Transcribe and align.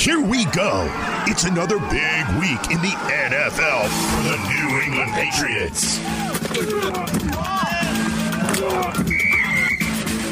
Here 0.00 0.18
we 0.18 0.46
go. 0.46 0.88
It's 1.26 1.44
another 1.44 1.78
big 1.78 2.26
week 2.40 2.70
in 2.70 2.80
the 2.80 2.96
NFL 2.96 3.86
for 3.86 4.22
the 4.22 4.38
New 4.48 4.80
England 4.80 5.12
Patriots. 5.12 5.98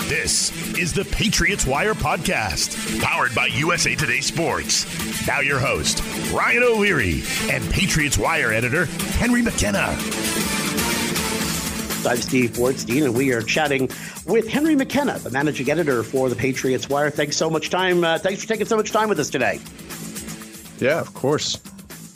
This 0.08 0.78
is 0.78 0.94
the 0.94 1.04
Patriots 1.04 1.66
Wire 1.66 1.92
Podcast, 1.92 2.98
powered 3.02 3.34
by 3.34 3.48
USA 3.48 3.94
Today 3.94 4.22
Sports. 4.22 4.86
Now, 5.26 5.40
your 5.40 5.58
host, 5.58 6.02
Ryan 6.32 6.62
O'Leary, 6.62 7.22
and 7.50 7.62
Patriots 7.70 8.16
Wire 8.16 8.54
editor, 8.54 8.86
Henry 9.18 9.42
McKenna. 9.42 9.94
I'm 12.08 12.16
Steve 12.16 12.52
Bortstein, 12.52 13.04
and 13.04 13.14
we 13.14 13.32
are 13.32 13.42
chatting 13.42 13.90
with 14.26 14.48
Henry 14.48 14.74
McKenna, 14.74 15.18
the 15.18 15.30
managing 15.30 15.70
editor 15.70 16.02
for 16.02 16.30
the 16.30 16.36
Patriots 16.36 16.88
Wire. 16.88 17.10
Thanks 17.10 17.36
so 17.36 17.50
much 17.50 17.68
time. 17.68 18.02
Uh, 18.02 18.18
thanks 18.18 18.40
for 18.42 18.48
taking 18.48 18.66
so 18.66 18.76
much 18.76 18.90
time 18.92 19.10
with 19.10 19.20
us 19.20 19.28
today. 19.28 19.60
Yeah, 20.78 21.00
of 21.00 21.12
course. 21.12 21.56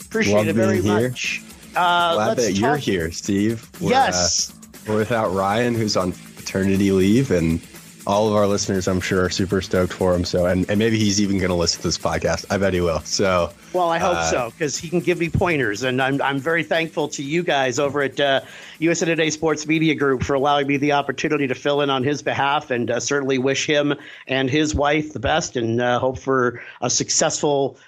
Appreciate 0.07 0.35
Love 0.35 0.49
it 0.49 0.55
very 0.55 0.81
here. 0.81 1.11
much. 1.11 1.43
Uh, 1.77 2.15
Glad 2.15 2.27
let's 2.39 2.47
that 2.47 2.53
you're 2.55 2.77
here, 2.77 3.11
Steve. 3.13 3.69
We're, 3.81 3.91
Yes. 3.91 4.51
uh, 4.51 4.55
we're 4.89 4.97
without 4.99 5.33
Ryan, 5.35 5.75
who's 5.75 5.97
on 5.97 6.13
paternity 6.37 6.91
leave, 6.93 7.31
and 7.31 7.61
all 8.07 8.29
of 8.29 8.35
our 8.35 8.47
listeners, 8.47 8.89
I'm 8.89 9.01
sure, 9.01 9.25
are 9.27 9.31
super 9.31 9.61
stoked 9.61 9.93
for 9.93 10.15
him. 10.15 10.25
So, 10.25 10.47
and, 10.47 10.69
and 10.71 10.79
maybe 10.79 10.99
he's 10.99 11.21
even 11.21 11.37
going 11.39 11.51
to 11.51 11.55
listen 11.55 11.83
to 11.83 11.89
this 11.89 11.99
podcast. 11.99 12.47
I 12.51 12.57
bet 12.57 12.73
he 12.73 12.81
will. 12.81 13.01
So, 13.01 13.53
Well, 13.73 13.89
I 13.89 13.99
hope 13.99 14.17
Uh, 14.17 14.31
so 14.31 14.51
because 14.51 14.77
he 14.77 14.89
can 14.89 15.01
give 15.01 15.19
me 15.19 15.29
pointers, 15.29 15.83
and 15.83 16.03
I'm 16.03 16.21
I'm 16.21 16.39
very 16.39 16.63
thankful 16.63 17.09
to 17.09 17.23
you 17.23 17.43
guys 17.43 17.79
over 17.79 18.03
at 18.03 18.21
uh, 18.21 18.41
USA 18.79 19.07
Today 19.07 19.31
Sports 19.31 19.67
Media 19.67 19.95
Group 19.95 20.23
for 20.23 20.35
allowing 20.35 20.67
me 20.67 20.77
the 20.77 20.93
opportunity 20.93 21.47
to 21.47 21.55
fill 21.55 21.81
in 21.81 21.89
on 21.91 22.05
his 22.05 22.23
behalf, 22.23 22.71
and 22.71 22.91
uh, 22.91 23.01
certainly 23.01 23.39
wish 23.39 23.67
him 23.67 23.95
and 24.27 24.51
his 24.51 24.75
wife 24.75 25.13
the 25.13 25.21
best, 25.21 25.57
and 25.57 25.81
uh, 25.81 25.99
hope 25.99 26.19
for 26.19 26.63
a 26.83 26.91
successful 26.91 27.79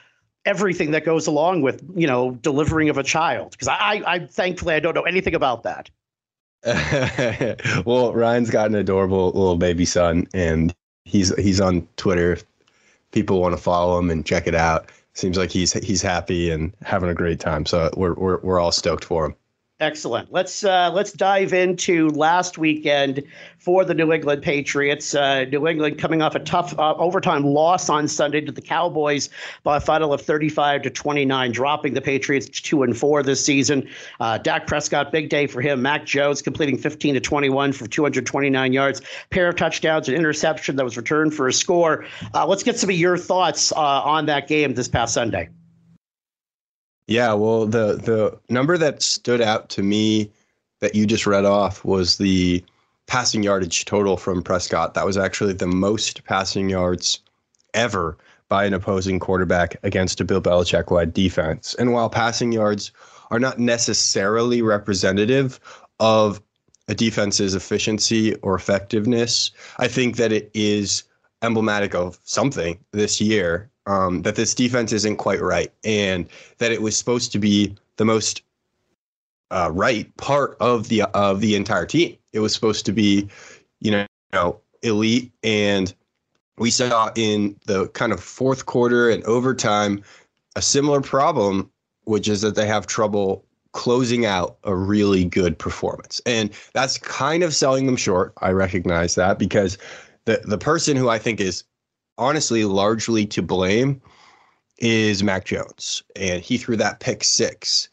everything 0.46 0.90
that 0.90 1.04
goes 1.04 1.26
along 1.26 1.62
with 1.62 1.82
you 1.94 2.06
know 2.06 2.32
delivering 2.42 2.88
of 2.88 2.98
a 2.98 3.02
child. 3.02 3.52
Because 3.52 3.68
I, 3.68 3.74
I, 3.74 4.14
I 4.14 4.18
thankfully 4.26 4.74
I 4.74 4.80
don't 4.80 4.94
know 4.94 5.02
anything 5.02 5.34
about 5.34 5.64
that. 5.64 5.90
well, 7.84 8.14
Ryan's 8.14 8.48
got 8.48 8.68
an 8.68 8.74
adorable 8.74 9.26
little 9.26 9.56
baby 9.56 9.84
son, 9.84 10.26
and 10.32 10.74
he's 11.04 11.34
he's 11.36 11.60
on 11.60 11.86
Twitter. 11.96 12.38
People 13.12 13.40
want 13.40 13.54
to 13.54 13.62
follow 13.62 13.98
him 13.98 14.10
and 14.10 14.24
check 14.24 14.46
it 14.46 14.54
out, 14.54 14.90
seems 15.14 15.38
like 15.38 15.50
he's 15.50 15.72
he's 15.72 16.02
happy 16.02 16.50
and 16.50 16.74
having 16.82 17.08
a 17.08 17.14
great 17.14 17.40
time. 17.40 17.66
So 17.66 17.90
we're 17.96 18.14
we're 18.14 18.40
we're 18.40 18.60
all 18.60 18.72
stoked 18.72 19.04
for 19.04 19.26
him. 19.26 19.36
Excellent. 19.80 20.30
Let's 20.30 20.62
uh, 20.62 20.92
let's 20.92 21.12
dive 21.12 21.52
into 21.52 22.08
last 22.10 22.58
weekend 22.58 23.24
for 23.58 23.84
the 23.84 23.92
New 23.92 24.12
England 24.12 24.40
Patriots. 24.40 25.16
Uh, 25.16 25.46
New 25.46 25.66
England 25.66 25.98
coming 25.98 26.22
off 26.22 26.36
a 26.36 26.38
tough 26.38 26.78
uh, 26.78 26.94
overtime 26.94 27.42
loss 27.42 27.88
on 27.88 28.06
Sunday 28.06 28.40
to 28.40 28.52
the 28.52 28.62
Cowboys 28.62 29.30
by 29.64 29.78
a 29.78 29.80
final 29.80 30.12
of 30.12 30.20
35 30.20 30.82
to 30.82 30.90
29, 30.90 31.50
dropping 31.50 31.94
the 31.94 32.00
Patriots 32.00 32.46
to 32.46 32.62
two 32.62 32.84
and 32.84 32.96
four 32.96 33.24
this 33.24 33.44
season. 33.44 33.88
Uh, 34.20 34.38
Dak 34.38 34.68
Prescott, 34.68 35.10
big 35.10 35.28
day 35.28 35.48
for 35.48 35.60
him. 35.60 35.82
Mac 35.82 36.06
Jones 36.06 36.40
completing 36.40 36.78
15 36.78 37.14
to 37.14 37.20
21 37.20 37.72
for 37.72 37.88
229 37.88 38.72
yards, 38.72 39.02
pair 39.30 39.48
of 39.48 39.56
touchdowns, 39.56 40.08
an 40.08 40.14
interception 40.14 40.76
that 40.76 40.84
was 40.84 40.96
returned 40.96 41.34
for 41.34 41.48
a 41.48 41.52
score. 41.52 42.06
Uh, 42.32 42.46
let's 42.46 42.62
get 42.62 42.78
some 42.78 42.90
of 42.90 42.96
your 42.96 43.18
thoughts 43.18 43.72
uh, 43.72 43.76
on 43.76 44.26
that 44.26 44.46
game 44.46 44.74
this 44.74 44.86
past 44.86 45.14
Sunday. 45.14 45.48
Yeah, 47.06 47.34
well, 47.34 47.66
the 47.66 47.96
the 47.96 48.38
number 48.48 48.78
that 48.78 49.02
stood 49.02 49.40
out 49.40 49.68
to 49.70 49.82
me 49.82 50.30
that 50.80 50.94
you 50.94 51.06
just 51.06 51.26
read 51.26 51.44
off 51.44 51.84
was 51.84 52.16
the 52.16 52.64
passing 53.06 53.42
yardage 53.42 53.84
total 53.84 54.16
from 54.16 54.42
Prescott. 54.42 54.94
That 54.94 55.06
was 55.06 55.18
actually 55.18 55.52
the 55.52 55.66
most 55.66 56.24
passing 56.24 56.70
yards 56.70 57.20
ever 57.74 58.16
by 58.48 58.64
an 58.64 58.74
opposing 58.74 59.18
quarterback 59.18 59.76
against 59.82 60.20
a 60.20 60.24
Bill 60.24 60.40
Belichick 60.40 60.90
led 60.90 61.12
defense. 61.12 61.74
And 61.78 61.92
while 61.92 62.08
passing 62.08 62.52
yards 62.52 62.92
are 63.30 63.38
not 63.38 63.58
necessarily 63.58 64.62
representative 64.62 65.60
of 66.00 66.40
a 66.88 66.94
defense's 66.94 67.54
efficiency 67.54 68.34
or 68.36 68.54
effectiveness, 68.54 69.50
I 69.78 69.88
think 69.88 70.16
that 70.16 70.32
it 70.32 70.50
is 70.54 71.04
emblematic 71.42 71.94
of 71.94 72.18
something 72.24 72.78
this 72.92 73.20
year 73.20 73.70
um, 73.86 74.22
that 74.22 74.36
this 74.36 74.54
defense 74.54 74.92
isn't 74.92 75.16
quite 75.16 75.40
right, 75.40 75.72
and 75.84 76.26
that 76.58 76.72
it 76.72 76.82
was 76.82 76.96
supposed 76.96 77.32
to 77.32 77.38
be 77.38 77.74
the 77.96 78.04
most 78.04 78.42
uh, 79.50 79.70
right 79.72 80.14
part 80.16 80.56
of 80.60 80.88
the 80.88 81.02
of 81.14 81.40
the 81.40 81.54
entire 81.54 81.86
team. 81.86 82.16
It 82.32 82.40
was 82.40 82.54
supposed 82.54 82.86
to 82.86 82.92
be, 82.92 83.28
you 83.80 83.90
know, 83.90 84.00
you 84.00 84.06
know, 84.32 84.60
elite, 84.82 85.32
and 85.42 85.94
we 86.58 86.70
saw 86.70 87.10
in 87.14 87.56
the 87.66 87.88
kind 87.88 88.12
of 88.12 88.22
fourth 88.22 88.66
quarter 88.66 89.10
and 89.10 89.22
overtime 89.24 90.02
a 90.56 90.62
similar 90.62 91.00
problem, 91.00 91.70
which 92.04 92.28
is 92.28 92.40
that 92.42 92.54
they 92.54 92.66
have 92.66 92.86
trouble 92.86 93.44
closing 93.72 94.24
out 94.24 94.56
a 94.64 94.74
really 94.74 95.24
good 95.24 95.58
performance, 95.58 96.20
and 96.26 96.50
that's 96.72 96.96
kind 96.98 97.42
of 97.42 97.54
selling 97.54 97.86
them 97.86 97.96
short. 97.96 98.32
I 98.40 98.50
recognize 98.50 99.14
that 99.16 99.38
because 99.38 99.78
the 100.24 100.40
the 100.44 100.58
person 100.58 100.96
who 100.96 101.08
I 101.08 101.18
think 101.18 101.40
is 101.40 101.64
honestly 102.18 102.64
largely 102.64 103.26
to 103.26 103.42
blame 103.42 104.00
is 104.78 105.22
Mac 105.22 105.44
Jones. 105.44 106.02
And 106.16 106.42
he 106.42 106.58
threw 106.58 106.76
that 106.76 107.00
pick 107.00 107.24
six 107.24 107.88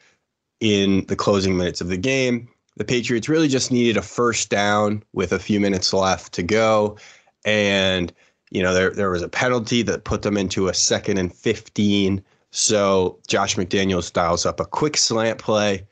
in 0.59 1.05
the 1.07 1.15
closing 1.15 1.57
minutes 1.57 1.81
of 1.81 1.87
the 1.87 1.97
game. 1.97 2.49
The 2.77 2.85
Patriots 2.85 3.29
really 3.29 3.47
just 3.47 3.71
needed 3.71 3.97
a 3.97 4.01
first 4.01 4.49
down 4.49 5.03
with 5.13 5.31
a 5.31 5.39
few 5.39 5.59
minutes 5.59 5.93
left 5.93 6.33
to 6.33 6.43
go. 6.43 6.97
And, 7.45 8.13
you 8.49 8.63
know, 8.63 8.73
there, 8.73 8.91
there 8.91 9.11
was 9.11 9.21
a 9.21 9.29
penalty 9.29 9.81
that 9.83 10.03
put 10.03 10.21
them 10.21 10.37
into 10.37 10.67
a 10.67 10.73
second 10.73 11.17
and 11.17 11.33
15. 11.33 12.23
So 12.51 13.19
Josh 13.27 13.55
McDaniels 13.55 14.11
dials 14.11 14.45
up 14.45 14.59
a 14.59 14.65
quick 14.65 14.97
slant 14.97 15.39
play. 15.39 15.85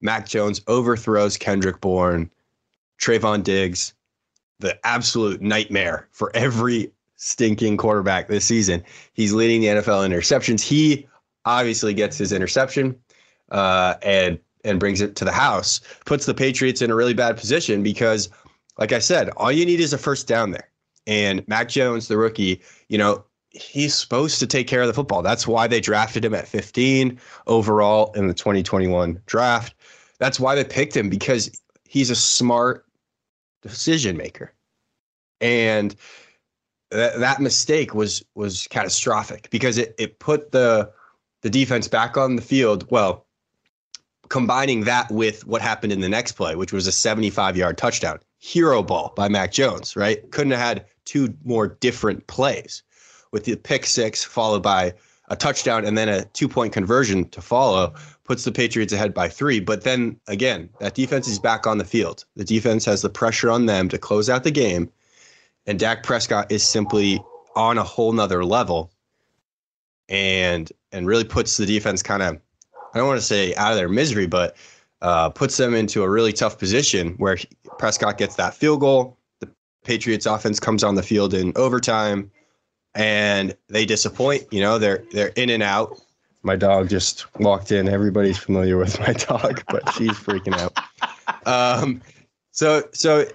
Mac 0.00 0.28
Jones 0.28 0.60
overthrows 0.66 1.36
Kendrick 1.36 1.80
Bourne, 1.80 2.30
Trevon 3.00 3.42
Diggs, 3.42 3.94
the 4.60 4.78
absolute 4.86 5.40
nightmare 5.40 6.08
for 6.12 6.30
every 6.34 6.92
stinking 7.24 7.78
quarterback 7.78 8.28
this 8.28 8.44
season. 8.44 8.84
He's 9.14 9.32
leading 9.32 9.62
the 9.62 9.68
NFL 9.68 10.04
in 10.04 10.12
interceptions. 10.12 10.60
He 10.60 11.08
obviously 11.46 11.94
gets 11.94 12.18
his 12.18 12.32
interception 12.32 12.94
uh, 13.50 13.94
and 14.02 14.38
and 14.62 14.78
brings 14.78 15.00
it 15.00 15.16
to 15.16 15.24
the 15.24 15.32
house. 15.32 15.80
Puts 16.04 16.26
the 16.26 16.34
Patriots 16.34 16.82
in 16.82 16.90
a 16.90 16.94
really 16.94 17.14
bad 17.14 17.36
position 17.36 17.82
because, 17.82 18.28
like 18.78 18.92
I 18.92 18.98
said, 18.98 19.30
all 19.36 19.52
you 19.52 19.64
need 19.64 19.80
is 19.80 19.92
a 19.92 19.98
first 19.98 20.26
down 20.26 20.50
there. 20.50 20.68
And 21.06 21.46
Mac 21.48 21.68
Jones, 21.68 22.08
the 22.08 22.16
rookie, 22.16 22.62
you 22.88 22.96
know, 22.96 23.24
he's 23.50 23.94
supposed 23.94 24.38
to 24.40 24.46
take 24.46 24.66
care 24.66 24.80
of 24.80 24.86
the 24.86 24.94
football. 24.94 25.22
That's 25.22 25.46
why 25.46 25.66
they 25.66 25.80
drafted 25.80 26.24
him 26.24 26.34
at 26.34 26.48
15 26.48 27.18
overall 27.46 28.12
in 28.14 28.26
the 28.26 28.34
2021 28.34 29.20
draft. 29.26 29.74
That's 30.18 30.40
why 30.40 30.54
they 30.54 30.64
picked 30.64 30.96
him 30.96 31.10
because 31.10 31.50
he's 31.88 32.10
a 32.10 32.16
smart 32.16 32.86
decision 33.62 34.16
maker. 34.16 34.52
And 35.40 35.94
that, 36.90 37.18
that 37.18 37.40
mistake 37.40 37.94
was 37.94 38.24
was 38.34 38.66
catastrophic 38.68 39.48
because 39.50 39.78
it, 39.78 39.94
it 39.98 40.18
put 40.18 40.52
the 40.52 40.90
the 41.42 41.50
defense 41.50 41.88
back 41.88 42.16
on 42.16 42.36
the 42.36 42.42
field. 42.42 42.86
Well, 42.90 43.26
combining 44.28 44.84
that 44.84 45.10
with 45.10 45.46
what 45.46 45.60
happened 45.62 45.92
in 45.92 46.00
the 46.00 46.08
next 46.08 46.32
play, 46.32 46.56
which 46.56 46.72
was 46.72 46.86
a 46.86 46.92
75 46.92 47.56
yard 47.56 47.78
touchdown, 47.78 48.18
hero 48.38 48.82
ball 48.82 49.12
by 49.16 49.28
Mac 49.28 49.52
Jones, 49.52 49.96
right? 49.96 50.30
Couldn't 50.30 50.52
have 50.52 50.60
had 50.60 50.86
two 51.04 51.34
more 51.44 51.68
different 51.68 52.26
plays 52.26 52.82
with 53.32 53.44
the 53.44 53.56
pick 53.56 53.86
six 53.86 54.24
followed 54.24 54.62
by 54.62 54.94
a 55.28 55.36
touchdown 55.36 55.84
and 55.84 55.96
then 55.96 56.08
a 56.08 56.24
two 56.26 56.48
point 56.48 56.72
conversion 56.72 57.28
to 57.30 57.40
follow 57.40 57.94
puts 58.24 58.44
the 58.44 58.52
Patriots 58.52 58.92
ahead 58.92 59.12
by 59.12 59.28
three. 59.28 59.60
But 59.60 59.82
then 59.82 60.18
again, 60.28 60.68
that 60.80 60.94
defense 60.94 61.28
is 61.28 61.38
back 61.38 61.66
on 61.66 61.78
the 61.78 61.84
field. 61.84 62.24
The 62.36 62.44
defense 62.44 62.84
has 62.84 63.02
the 63.02 63.10
pressure 63.10 63.50
on 63.50 63.66
them 63.66 63.88
to 63.88 63.98
close 63.98 64.30
out 64.30 64.44
the 64.44 64.50
game. 64.50 64.90
And 65.66 65.78
Dak 65.78 66.02
Prescott 66.02 66.50
is 66.52 66.62
simply 66.66 67.22
on 67.56 67.78
a 67.78 67.82
whole 67.82 68.12
nother 68.12 68.44
level 68.44 68.90
and 70.08 70.70
and 70.92 71.06
really 71.06 71.24
puts 71.24 71.56
the 71.56 71.66
defense 71.66 72.02
kind 72.02 72.22
of 72.22 72.38
I 72.94 72.98
don't 72.98 73.08
want 73.08 73.18
to 73.18 73.26
say 73.26 73.54
out 73.56 73.72
of 73.72 73.76
their 73.76 73.88
misery, 73.88 74.26
but 74.26 74.56
uh, 75.02 75.28
puts 75.28 75.56
them 75.56 75.74
into 75.74 76.02
a 76.02 76.08
really 76.08 76.32
tough 76.32 76.58
position 76.58 77.14
where 77.16 77.36
he- 77.36 77.48
Prescott 77.78 78.18
gets 78.18 78.36
that 78.36 78.54
field 78.54 78.80
goal. 78.80 79.18
The 79.40 79.50
Patriots 79.82 80.26
offense 80.26 80.60
comes 80.60 80.84
on 80.84 80.94
the 80.94 81.02
field 81.02 81.34
in 81.34 81.52
overtime 81.56 82.30
and 82.94 83.56
they 83.68 83.84
disappoint. 83.84 84.44
You 84.52 84.60
know, 84.60 84.78
they're 84.78 85.04
they're 85.12 85.32
in 85.36 85.50
and 85.50 85.62
out. 85.62 86.00
My 86.42 86.56
dog 86.56 86.88
just 86.88 87.26
walked 87.40 87.72
in. 87.72 87.88
Everybody's 87.88 88.38
familiar 88.38 88.76
with 88.76 88.98
my 89.00 89.12
dog, 89.12 89.62
but 89.68 89.90
she's 89.94 90.12
freaking 90.12 90.56
out. 90.58 90.78
Um, 91.46 92.00
so 92.52 92.84
so 92.92 93.26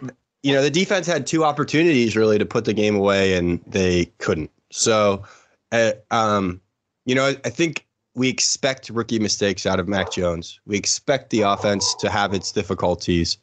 you 0.43 0.53
know 0.53 0.61
the 0.61 0.71
defense 0.71 1.05
had 1.07 1.27
two 1.27 1.43
opportunities 1.43 2.15
really 2.15 2.37
to 2.37 2.45
put 2.45 2.65
the 2.65 2.73
game 2.73 2.95
away, 2.95 3.35
and 3.35 3.61
they 3.67 4.05
couldn't. 4.19 4.51
So, 4.71 5.23
uh, 5.71 5.91
um, 6.11 6.61
you 7.05 7.15
know, 7.15 7.35
I 7.43 7.49
think 7.49 7.85
we 8.15 8.29
expect 8.29 8.89
rookie 8.89 9.19
mistakes 9.19 9.65
out 9.65 9.79
of 9.79 9.87
Mac 9.87 10.11
Jones. 10.11 10.59
We 10.65 10.77
expect 10.77 11.29
the 11.29 11.41
offense 11.41 11.95
to 11.95 12.09
have 12.09 12.33
its 12.33 12.51
difficulties, 12.51 13.37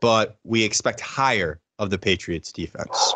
but 0.00 0.38
we 0.44 0.64
expect 0.64 1.00
higher 1.00 1.60
of 1.78 1.90
the 1.90 1.98
Patriots 1.98 2.52
defense. 2.52 3.14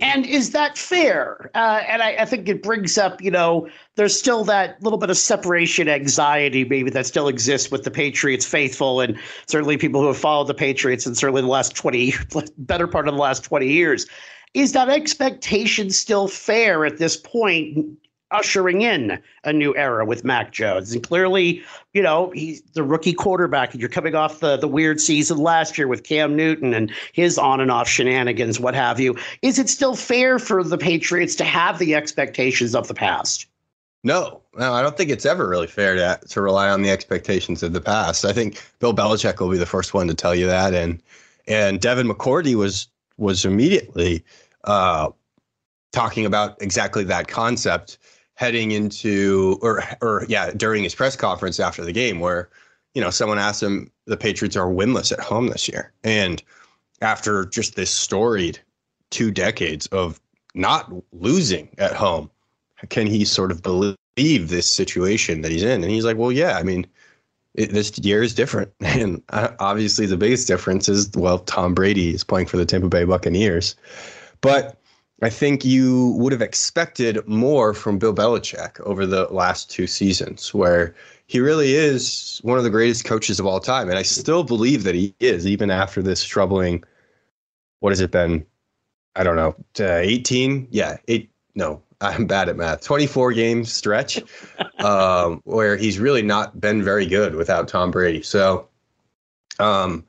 And 0.00 0.24
is 0.26 0.50
that 0.50 0.78
fair? 0.78 1.50
Uh, 1.54 1.82
and 1.88 2.02
I, 2.02 2.16
I, 2.20 2.24
think 2.24 2.48
it 2.48 2.62
brings 2.62 2.96
up, 2.98 3.20
you 3.20 3.30
know, 3.30 3.68
there's 3.96 4.16
still 4.16 4.44
that 4.44 4.80
little 4.82 4.98
bit 4.98 5.10
of 5.10 5.16
separation 5.16 5.88
anxiety, 5.88 6.64
maybe 6.64 6.90
that 6.90 7.06
still 7.06 7.26
exists 7.26 7.70
with 7.70 7.82
the 7.82 7.90
Patriots 7.90 8.46
faithful, 8.46 9.00
and 9.00 9.18
certainly 9.46 9.76
people 9.76 10.00
who 10.00 10.06
have 10.06 10.18
followed 10.18 10.46
the 10.46 10.54
Patriots, 10.54 11.04
and 11.04 11.16
certainly 11.16 11.42
the 11.42 11.48
last 11.48 11.74
20, 11.74 12.14
better 12.58 12.86
part 12.86 13.08
of 13.08 13.14
the 13.14 13.20
last 13.20 13.42
20 13.44 13.66
years. 13.66 14.06
Is 14.54 14.72
that 14.72 14.88
expectation 14.88 15.90
still 15.90 16.28
fair 16.28 16.86
at 16.86 16.98
this 16.98 17.16
point, 17.16 17.86
ushering 18.30 18.82
in 18.82 19.20
a 19.44 19.52
new 19.52 19.74
era 19.76 20.04
with 20.04 20.24
Mac 20.24 20.52
Jones. 20.52 20.92
And 20.92 21.02
clearly, 21.02 21.62
you 21.92 22.02
know, 22.02 22.30
he's 22.30 22.60
the 22.72 22.82
rookie 22.82 23.12
quarterback. 23.12 23.74
You're 23.74 23.88
coming 23.88 24.14
off 24.14 24.40
the, 24.40 24.56
the 24.56 24.68
weird 24.68 25.00
season 25.00 25.38
last 25.38 25.78
year 25.78 25.88
with 25.88 26.04
Cam 26.04 26.36
Newton 26.36 26.74
and 26.74 26.92
his 27.12 27.38
on 27.38 27.60
and 27.60 27.70
off 27.70 27.88
shenanigans, 27.88 28.60
what 28.60 28.74
have 28.74 29.00
you. 29.00 29.16
Is 29.42 29.58
it 29.58 29.68
still 29.68 29.96
fair 29.96 30.38
for 30.38 30.62
the 30.62 30.78
Patriots 30.78 31.34
to 31.36 31.44
have 31.44 31.78
the 31.78 31.94
expectations 31.94 32.74
of 32.74 32.88
the 32.88 32.94
past? 32.94 33.46
No, 34.04 34.40
no, 34.56 34.74
I 34.74 34.82
don't 34.82 34.96
think 34.96 35.10
it's 35.10 35.26
ever 35.26 35.48
really 35.48 35.66
fair 35.66 35.96
to 35.96 36.20
to 36.28 36.40
rely 36.40 36.68
on 36.68 36.82
the 36.82 36.90
expectations 36.90 37.64
of 37.64 37.72
the 37.72 37.80
past. 37.80 38.24
I 38.24 38.32
think 38.32 38.62
Bill 38.78 38.94
Belichick 38.94 39.40
will 39.40 39.50
be 39.50 39.58
the 39.58 39.66
first 39.66 39.92
one 39.92 40.06
to 40.06 40.14
tell 40.14 40.36
you 40.36 40.46
that, 40.46 40.72
and 40.72 41.02
and 41.48 41.80
Devin 41.80 42.08
McCourty 42.08 42.54
was 42.54 42.86
was 43.16 43.44
immediately 43.44 44.24
uh, 44.64 45.10
talking 45.92 46.24
about 46.24 46.60
exactly 46.62 47.02
that 47.04 47.26
concept 47.26 47.98
heading 48.38 48.70
into 48.70 49.58
or 49.62 49.82
or 50.00 50.24
yeah 50.28 50.52
during 50.52 50.84
his 50.84 50.94
press 50.94 51.16
conference 51.16 51.58
after 51.58 51.84
the 51.84 51.90
game 51.90 52.20
where 52.20 52.48
you 52.94 53.02
know 53.02 53.10
someone 53.10 53.36
asked 53.36 53.60
him 53.60 53.90
the 54.06 54.16
Patriots 54.16 54.54
are 54.54 54.68
winless 54.68 55.10
at 55.10 55.18
home 55.18 55.48
this 55.48 55.68
year. 55.68 55.92
And 56.04 56.40
after 57.02 57.46
just 57.46 57.74
this 57.74 57.90
storied 57.90 58.60
two 59.10 59.32
decades 59.32 59.88
of 59.88 60.20
not 60.54 60.92
losing 61.12 61.68
at 61.78 61.94
home 61.94 62.30
can 62.90 63.08
he 63.08 63.24
sort 63.24 63.50
of 63.50 63.60
believe 63.60 63.96
this 64.16 64.70
situation 64.70 65.42
that 65.42 65.50
he's 65.50 65.64
in? 65.64 65.82
And 65.82 65.90
he's 65.90 66.04
like 66.04 66.16
well 66.16 66.30
yeah 66.30 66.58
I 66.58 66.62
mean 66.62 66.86
it, 67.54 67.72
this 67.72 67.98
year 67.98 68.22
is 68.22 68.36
different. 68.36 68.72
And 68.80 69.20
uh, 69.30 69.48
obviously 69.58 70.06
the 70.06 70.16
biggest 70.16 70.46
difference 70.46 70.88
is 70.88 71.10
well 71.16 71.40
Tom 71.40 71.74
Brady 71.74 72.14
is 72.14 72.22
playing 72.22 72.46
for 72.46 72.56
the 72.56 72.64
Tampa 72.64 72.88
Bay 72.88 73.02
Buccaneers. 73.02 73.74
But 74.42 74.77
I 75.20 75.30
think 75.30 75.64
you 75.64 76.10
would 76.18 76.32
have 76.32 76.42
expected 76.42 77.26
more 77.26 77.74
from 77.74 77.98
Bill 77.98 78.14
Belichick 78.14 78.78
over 78.80 79.04
the 79.04 79.24
last 79.26 79.68
two 79.68 79.86
seasons, 79.86 80.54
where 80.54 80.94
he 81.26 81.40
really 81.40 81.74
is 81.74 82.40
one 82.44 82.56
of 82.56 82.64
the 82.64 82.70
greatest 82.70 83.04
coaches 83.04 83.40
of 83.40 83.46
all 83.46 83.58
time. 83.58 83.88
And 83.88 83.98
I 83.98 84.02
still 84.02 84.44
believe 84.44 84.84
that 84.84 84.94
he 84.94 85.14
is, 85.18 85.46
even 85.46 85.70
after 85.70 86.02
this 86.02 86.24
troubling, 86.24 86.84
what 87.80 87.90
has 87.90 88.00
it 88.00 88.12
been? 88.12 88.46
I 89.16 89.24
don't 89.24 89.36
know, 89.36 89.56
18? 89.78 90.68
Yeah, 90.70 90.98
eight. 91.08 91.30
No, 91.56 91.82
I'm 92.00 92.26
bad 92.26 92.48
at 92.48 92.56
math. 92.56 92.82
24 92.82 93.32
game 93.32 93.64
stretch 93.64 94.22
um, 94.78 95.40
where 95.44 95.76
he's 95.76 95.98
really 95.98 96.22
not 96.22 96.60
been 96.60 96.84
very 96.84 97.06
good 97.06 97.34
without 97.34 97.66
Tom 97.66 97.90
Brady. 97.90 98.22
So, 98.22 98.68
um, 99.58 100.04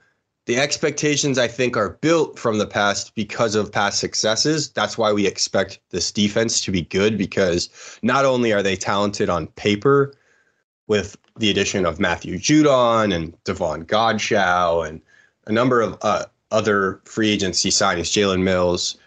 the 0.49 0.57
expectations 0.57 1.37
I 1.37 1.47
think 1.47 1.77
are 1.77 1.99
built 2.01 2.39
from 2.39 2.57
the 2.57 2.65
past 2.65 3.13
because 3.13 3.53
of 3.53 3.71
past 3.71 3.99
successes. 3.99 4.71
That's 4.71 4.97
why 4.97 5.13
we 5.13 5.27
expect 5.27 5.79
this 5.91 6.11
defense 6.11 6.59
to 6.61 6.71
be 6.71 6.81
good 6.81 7.19
because 7.19 7.69
not 8.01 8.25
only 8.25 8.51
are 8.51 8.63
they 8.63 8.75
talented 8.75 9.29
on 9.29 9.45
paper 9.45 10.11
with 10.87 11.15
the 11.37 11.51
addition 11.51 11.85
of 11.85 11.99
Matthew 11.99 12.39
Judon 12.39 13.13
and 13.13 13.37
Davon 13.43 13.85
Godchaux 13.85 14.89
and 14.89 14.99
a 15.45 15.51
number 15.51 15.81
of 15.81 15.99
uh, 16.01 16.25
other 16.49 16.99
free 17.05 17.29
agency 17.29 17.69
signings, 17.69 18.09
Jalen 18.09 18.41
Mills, 18.41 18.97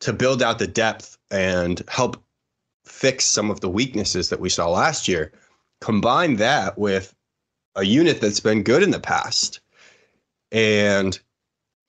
to 0.00 0.12
build 0.12 0.42
out 0.42 0.58
the 0.58 0.66
depth 0.66 1.16
and 1.30 1.84
help 1.86 2.20
fix 2.84 3.26
some 3.26 3.48
of 3.48 3.60
the 3.60 3.70
weaknesses 3.70 4.28
that 4.30 4.40
we 4.40 4.48
saw 4.48 4.68
last 4.68 5.06
year. 5.06 5.30
Combine 5.80 6.34
that 6.38 6.76
with 6.76 7.14
a 7.76 7.84
unit 7.84 8.20
that's 8.20 8.40
been 8.40 8.64
good 8.64 8.82
in 8.82 8.90
the 8.90 8.98
past 8.98 9.59
and 10.52 11.18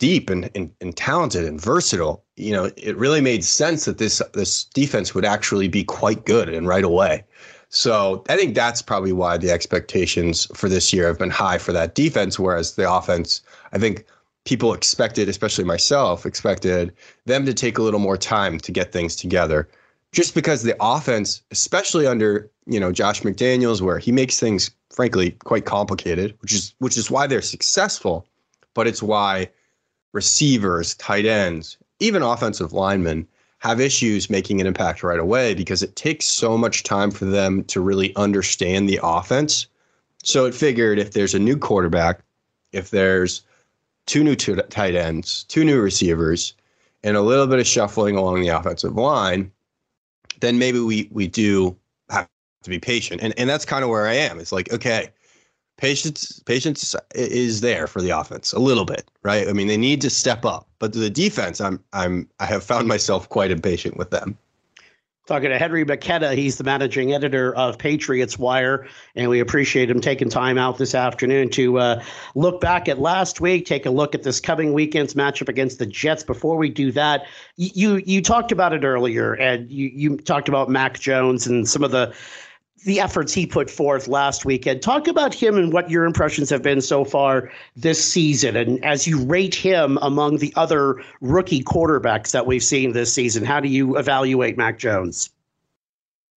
deep 0.02 0.30
and, 0.32 0.50
and, 0.56 0.72
and 0.82 0.98
talented 0.98 1.46
and 1.46 1.62
versatile, 1.62 2.24
you 2.36 2.52
know, 2.52 2.72
it 2.76 2.98
really 2.98 3.22
made 3.22 3.44
sense 3.44 3.86
that 3.86 4.00
this 4.00 4.22
this 4.34 4.66
defense 4.66 5.14
would 5.14 5.26
actually 5.26 5.68
be 5.68 5.84
quite 5.84 6.26
good 6.26 6.50
and 6.50 6.68
right 6.68 6.84
away. 6.84 7.24
So 7.70 8.24
I 8.28 8.36
think 8.36 8.56
that's 8.56 8.82
probably 8.82 9.14
why 9.14 9.38
the 9.38 9.52
expectations 9.52 10.48
for 10.54 10.68
this 10.68 10.92
year 10.92 11.08
have 11.08 11.20
been 11.20 11.30
high 11.30 11.58
for 11.58 11.72
that 11.72 11.96
defense, 11.96 12.38
whereas 12.38 12.76
the 12.76 12.92
offense, 12.92 13.42
I 13.72 13.78
think 13.78 14.06
people 14.44 14.74
expected, 14.74 15.30
especially 15.30 15.64
myself, 15.64 16.26
expected 16.26 16.92
them 17.26 17.46
to 17.46 17.54
take 17.54 17.78
a 17.78 17.84
little 17.84 18.00
more 18.00 18.18
time 18.18 18.60
to 18.60 18.72
get 18.72 18.92
things 18.92 19.16
together. 19.16 19.70
Just 20.12 20.36
because 20.36 20.64
the 20.64 20.76
offense, 20.82 21.44
especially 21.52 22.08
under, 22.08 22.52
you 22.66 22.80
know, 22.80 22.92
Josh 22.92 23.22
McDaniels, 23.22 23.82
where 23.82 24.00
he 24.00 24.12
makes 24.12 24.40
things 24.40 24.72
frankly 24.90 25.32
quite 25.46 25.66
complicated, 25.66 26.36
which 26.42 26.54
is 26.54 26.74
which 26.80 26.98
is 26.98 27.10
why 27.10 27.28
they're 27.28 27.42
successful 27.42 28.26
but 28.74 28.88
it's 28.88 29.04
why 29.04 29.50
receivers, 30.14 30.96
tight 30.96 31.26
ends, 31.26 31.78
even 32.00 32.22
offensive 32.22 32.74
linemen 32.74 33.28
have 33.60 33.80
issues 33.80 34.30
making 34.30 34.60
an 34.60 34.68
impact 34.68 35.04
right 35.04 35.20
away 35.20 35.54
because 35.54 35.84
it 35.84 35.96
takes 35.96 36.26
so 36.26 36.58
much 36.58 36.84
time 36.84 37.12
for 37.12 37.26
them 37.26 37.64
to 37.66 37.80
really 37.80 38.16
understand 38.16 38.90
the 38.90 39.00
offense. 39.04 39.68
So 40.24 40.46
it 40.46 40.56
figured 40.56 40.98
if 40.98 41.12
there's 41.12 41.36
a 41.36 41.40
new 41.40 41.58
quarterback, 41.58 42.22
if 42.72 42.90
there's 42.90 43.44
two 44.08 44.24
new 44.24 44.36
t- 44.36 44.56
tight 44.70 44.96
ends, 44.96 45.44
two 45.44 45.64
new 45.64 45.80
receivers, 45.80 46.56
and 47.04 47.18
a 47.18 47.22
little 47.22 47.48
bit 47.48 47.60
of 47.60 47.68
shuffling 47.68 48.16
along 48.16 48.42
the 48.42 48.50
offensive 48.50 48.96
line, 48.96 49.52
then 50.40 50.58
maybe 50.58 50.80
we 50.80 51.08
we 51.12 51.28
do 51.28 51.76
have 52.10 52.28
to 52.64 52.70
be 52.70 52.80
patient. 52.80 53.22
And 53.22 53.34
and 53.38 53.50
that's 53.50 53.66
kind 53.66 53.84
of 53.84 53.90
where 53.90 54.08
I 54.08 54.14
am. 54.14 54.40
It's 54.40 54.52
like, 54.52 54.72
okay, 54.74 55.10
patience 55.82 56.40
patience 56.46 56.96
is 57.16 57.62
there 57.62 57.88
for 57.88 58.02
the 58.02 58.12
offense 58.12 58.54
a 58.54 58.60
little 58.60 58.86
bit, 58.86 59.10
right? 59.24 59.50
I 59.50 59.54
mean, 59.54 59.68
they 59.68 59.78
need 59.78 60.00
to 60.02 60.10
step 60.10 60.46
up, 60.46 60.68
but 60.80 60.94
the 60.94 61.10
defense, 61.10 61.60
I'm 61.60 61.84
I'm 61.92 62.30
I 62.40 62.46
have 62.46 62.64
found 62.64 62.88
myself 62.88 63.28
quite 63.28 63.52
impatient 63.52 63.98
with 63.98 64.12
them. 64.12 64.38
Talking 65.28 65.50
to 65.52 65.58
Henry 65.58 65.86
McKenna, 65.86 66.34
he's 66.34 66.58
the 66.58 66.64
managing 66.64 67.14
editor 67.14 67.56
of 67.56 67.78
Patriots 67.78 68.38
Wire, 68.40 68.88
and 69.16 69.30
we 69.30 69.40
appreciate 69.40 69.90
him 69.90 70.02
taking 70.02 70.30
time 70.30 70.58
out 70.58 70.78
this 70.78 70.96
afternoon 70.96 71.50
to 71.52 71.78
uh, 71.78 72.04
look 72.34 72.60
back 72.60 72.90
at 72.90 73.00
last 73.00 73.40
week, 73.40 73.66
take 73.66 73.86
a 73.86 73.92
look 73.92 74.16
at 74.16 74.24
this 74.24 74.40
coming 74.40 74.74
weekend's 74.74 75.14
matchup 75.14 75.48
against 75.48 75.80
the 75.80 75.86
Jets. 75.86 76.24
Before 76.24 76.58
we 76.58 76.70
do 76.70 76.92
that, 76.94 77.28
you 77.56 78.02
you 78.06 78.22
talked 78.22 78.52
about 78.52 78.74
it 78.74 78.84
earlier, 78.84 79.34
and 79.34 79.72
you 79.72 79.92
you 79.94 80.18
talked 80.18 80.50
about 80.50 80.70
Mac 80.70 81.00
Jones 81.00 81.48
and 81.48 81.68
some 81.68 81.84
of 81.84 81.92
the 81.92 82.14
the 82.84 83.00
efforts 83.00 83.34
he 83.34 83.46
put 83.46 83.70
forth 83.70 84.08
last 84.08 84.44
weekend. 84.46 84.82
Talk 84.82 85.08
about 85.08 85.34
him 85.34 85.58
and 85.58 85.72
what 85.72 85.90
your 85.90 86.06
impressions 86.06 86.50
have 86.50 86.64
been 86.64 86.82
so 86.82 87.06
far 87.06 87.52
this 87.76 88.04
season. 88.04 88.56
And 88.56 88.84
as 88.84 89.06
you 89.08 89.24
rate 89.24 89.54
him 89.54 90.00
among 90.02 90.38
the 90.38 90.54
other 90.56 91.02
rookie 91.22 91.64
quarterbacks 91.64 92.32
that 92.32 92.48
we've 92.48 92.64
seen 92.64 92.94
this 92.94 93.14
season, 93.14 93.46
how 93.46 93.60
do 93.60 93.68
you 93.68 93.98
evaluate 93.98 94.58
Mac 94.58 94.80
Jones? 94.80 95.30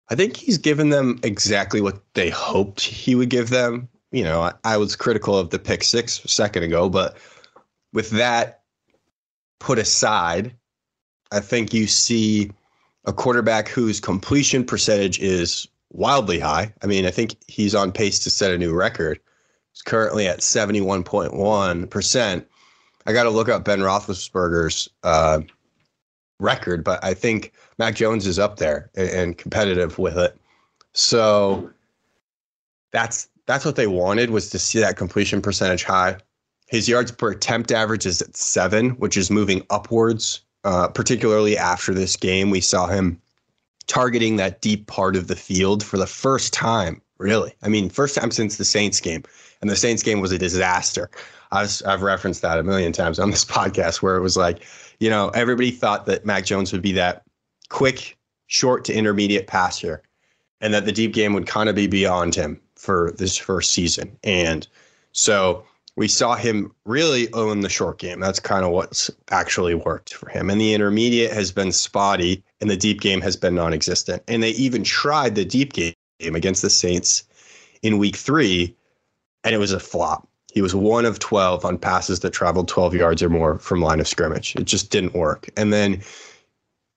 I 0.09 0.15
think 0.15 0.35
he's 0.35 0.57
given 0.57 0.89
them 0.89 1.19
exactly 1.23 1.79
what 1.79 2.01
they 2.13 2.29
hoped 2.29 2.81
he 2.81 3.15
would 3.15 3.29
give 3.29 3.49
them. 3.49 3.87
You 4.11 4.23
know, 4.23 4.41
I, 4.41 4.53
I 4.63 4.77
was 4.77 4.95
critical 4.95 5.37
of 5.37 5.49
the 5.49 5.59
pick 5.59 5.83
six 5.83 6.23
a 6.23 6.27
second 6.27 6.63
ago, 6.63 6.89
but 6.89 7.17
with 7.93 8.09
that 8.11 8.61
put 9.59 9.79
aside, 9.79 10.53
I 11.31 11.39
think 11.39 11.73
you 11.73 11.87
see 11.87 12.51
a 13.05 13.13
quarterback 13.13 13.69
whose 13.69 13.99
completion 13.99 14.65
percentage 14.65 15.19
is 15.19 15.67
wildly 15.93 16.39
high. 16.39 16.73
I 16.81 16.87
mean, 16.87 17.05
I 17.05 17.11
think 17.11 17.35
he's 17.47 17.75
on 17.75 17.91
pace 17.91 18.19
to 18.19 18.29
set 18.29 18.51
a 18.51 18.57
new 18.57 18.73
record. 18.73 19.19
He's 19.71 19.81
currently 19.81 20.27
at 20.27 20.39
71.1%. 20.39 22.45
I 23.05 23.13
got 23.13 23.23
to 23.23 23.29
look 23.29 23.49
up 23.49 23.65
Ben 23.65 23.79
Roethlisberger's 23.79 24.89
uh, 25.03 25.41
record, 26.39 26.83
but 26.83 27.03
I 27.03 27.13
think 27.13 27.53
Mac 27.77 27.95
Jones 27.95 28.27
is 28.27 28.39
up 28.39 28.57
there 28.57 28.89
and, 28.95 29.09
and 29.09 29.37
competitive 29.37 29.97
with 29.97 30.17
it. 30.17 30.37
So 30.93 31.71
that's 32.91 33.27
that's 33.45 33.65
what 33.65 33.75
they 33.75 33.87
wanted 33.87 34.29
was 34.29 34.49
to 34.51 34.59
see 34.59 34.79
that 34.79 34.95
completion 34.95 35.41
percentage 35.41 35.83
high. 35.83 36.17
His 36.67 36.87
yards 36.87 37.11
per 37.11 37.31
attempt 37.31 37.71
average 37.71 38.05
is 38.05 38.21
at 38.21 38.37
seven, 38.37 38.91
which 38.91 39.17
is 39.17 39.29
moving 39.29 39.65
upwards. 39.69 40.41
Uh, 40.63 40.87
particularly 40.87 41.57
after 41.57 41.93
this 41.93 42.15
game, 42.15 42.49
we 42.49 42.61
saw 42.61 42.87
him 42.87 43.21
targeting 43.87 44.37
that 44.37 44.61
deep 44.61 44.87
part 44.87 45.15
of 45.15 45.27
the 45.27 45.35
field 45.35 45.83
for 45.83 45.97
the 45.97 46.07
first 46.07 46.53
time, 46.53 47.01
really. 47.17 47.53
I 47.61 47.69
mean, 47.69 47.89
first 47.89 48.15
time 48.15 48.31
since 48.31 48.57
the 48.57 48.65
Saints 48.65 48.99
game. 48.99 49.23
And 49.61 49.69
the 49.69 49.75
Saints 49.75 50.03
game 50.03 50.19
was 50.19 50.31
a 50.31 50.37
disaster. 50.37 51.09
I 51.51 51.67
have 51.85 52.01
referenced 52.01 52.41
that 52.41 52.59
a 52.59 52.63
million 52.63 52.91
times 52.91 53.19
on 53.19 53.31
this 53.31 53.45
podcast 53.59 54.01
where 54.01 54.17
it 54.17 54.21
was 54.21 54.35
like, 54.35 54.63
you 54.99 55.09
know, 55.09 55.29
everybody 55.29 55.71
thought 55.71 56.05
that 56.07 56.25
Mac 56.25 56.45
Jones 56.45 56.71
would 56.71 56.81
be 56.81 56.91
that 56.93 57.23
quick, 57.69 58.17
short 58.47 58.85
to 58.85 58.93
intermediate 58.93 59.47
passer 59.47 60.03
and 60.61 60.73
that 60.73 60.85
the 60.85 60.91
deep 60.91 61.13
game 61.13 61.33
would 61.33 61.47
kind 61.47 61.69
of 61.69 61.75
be 61.75 61.87
beyond 61.87 62.35
him 62.35 62.59
for 62.75 63.13
this 63.17 63.37
first 63.37 63.71
season. 63.71 64.17
And 64.23 64.67
so 65.11 65.65
we 65.95 66.07
saw 66.07 66.35
him 66.35 66.71
really 66.85 67.31
own 67.33 67.61
the 67.61 67.69
short 67.69 67.99
game. 67.99 68.19
That's 68.19 68.39
kind 68.39 68.65
of 68.65 68.71
what's 68.71 69.11
actually 69.29 69.75
worked 69.75 70.13
for 70.13 70.29
him. 70.29 70.49
And 70.49 70.59
the 70.59 70.73
intermediate 70.73 71.31
has 71.31 71.51
been 71.51 71.71
spotty, 71.71 72.43
and 72.61 72.69
the 72.69 72.77
deep 72.77 73.01
game 73.01 73.21
has 73.21 73.35
been 73.35 73.55
non 73.55 73.73
existent. 73.73 74.23
And 74.27 74.41
they 74.41 74.51
even 74.51 74.83
tried 74.83 75.35
the 75.35 75.45
deep 75.45 75.73
game 75.73 75.93
against 76.21 76.61
the 76.61 76.69
Saints 76.69 77.23
in 77.83 77.99
week 77.99 78.15
three, 78.15 78.75
and 79.43 79.53
it 79.53 79.59
was 79.59 79.71
a 79.71 79.79
flop. 79.79 80.27
He 80.53 80.61
was 80.61 80.75
one 80.75 81.05
of 81.05 81.19
12 81.19 81.65
on 81.65 81.77
passes 81.77 82.19
that 82.19 82.31
traveled 82.31 82.67
12 82.67 82.93
yards 82.93 83.23
or 83.23 83.29
more 83.29 83.57
from 83.59 83.81
line 83.81 83.99
of 83.99 84.07
scrimmage. 84.07 84.55
It 84.55 84.65
just 84.65 84.91
didn't 84.91 85.15
work. 85.15 85.49
And 85.57 85.73
then 85.73 86.01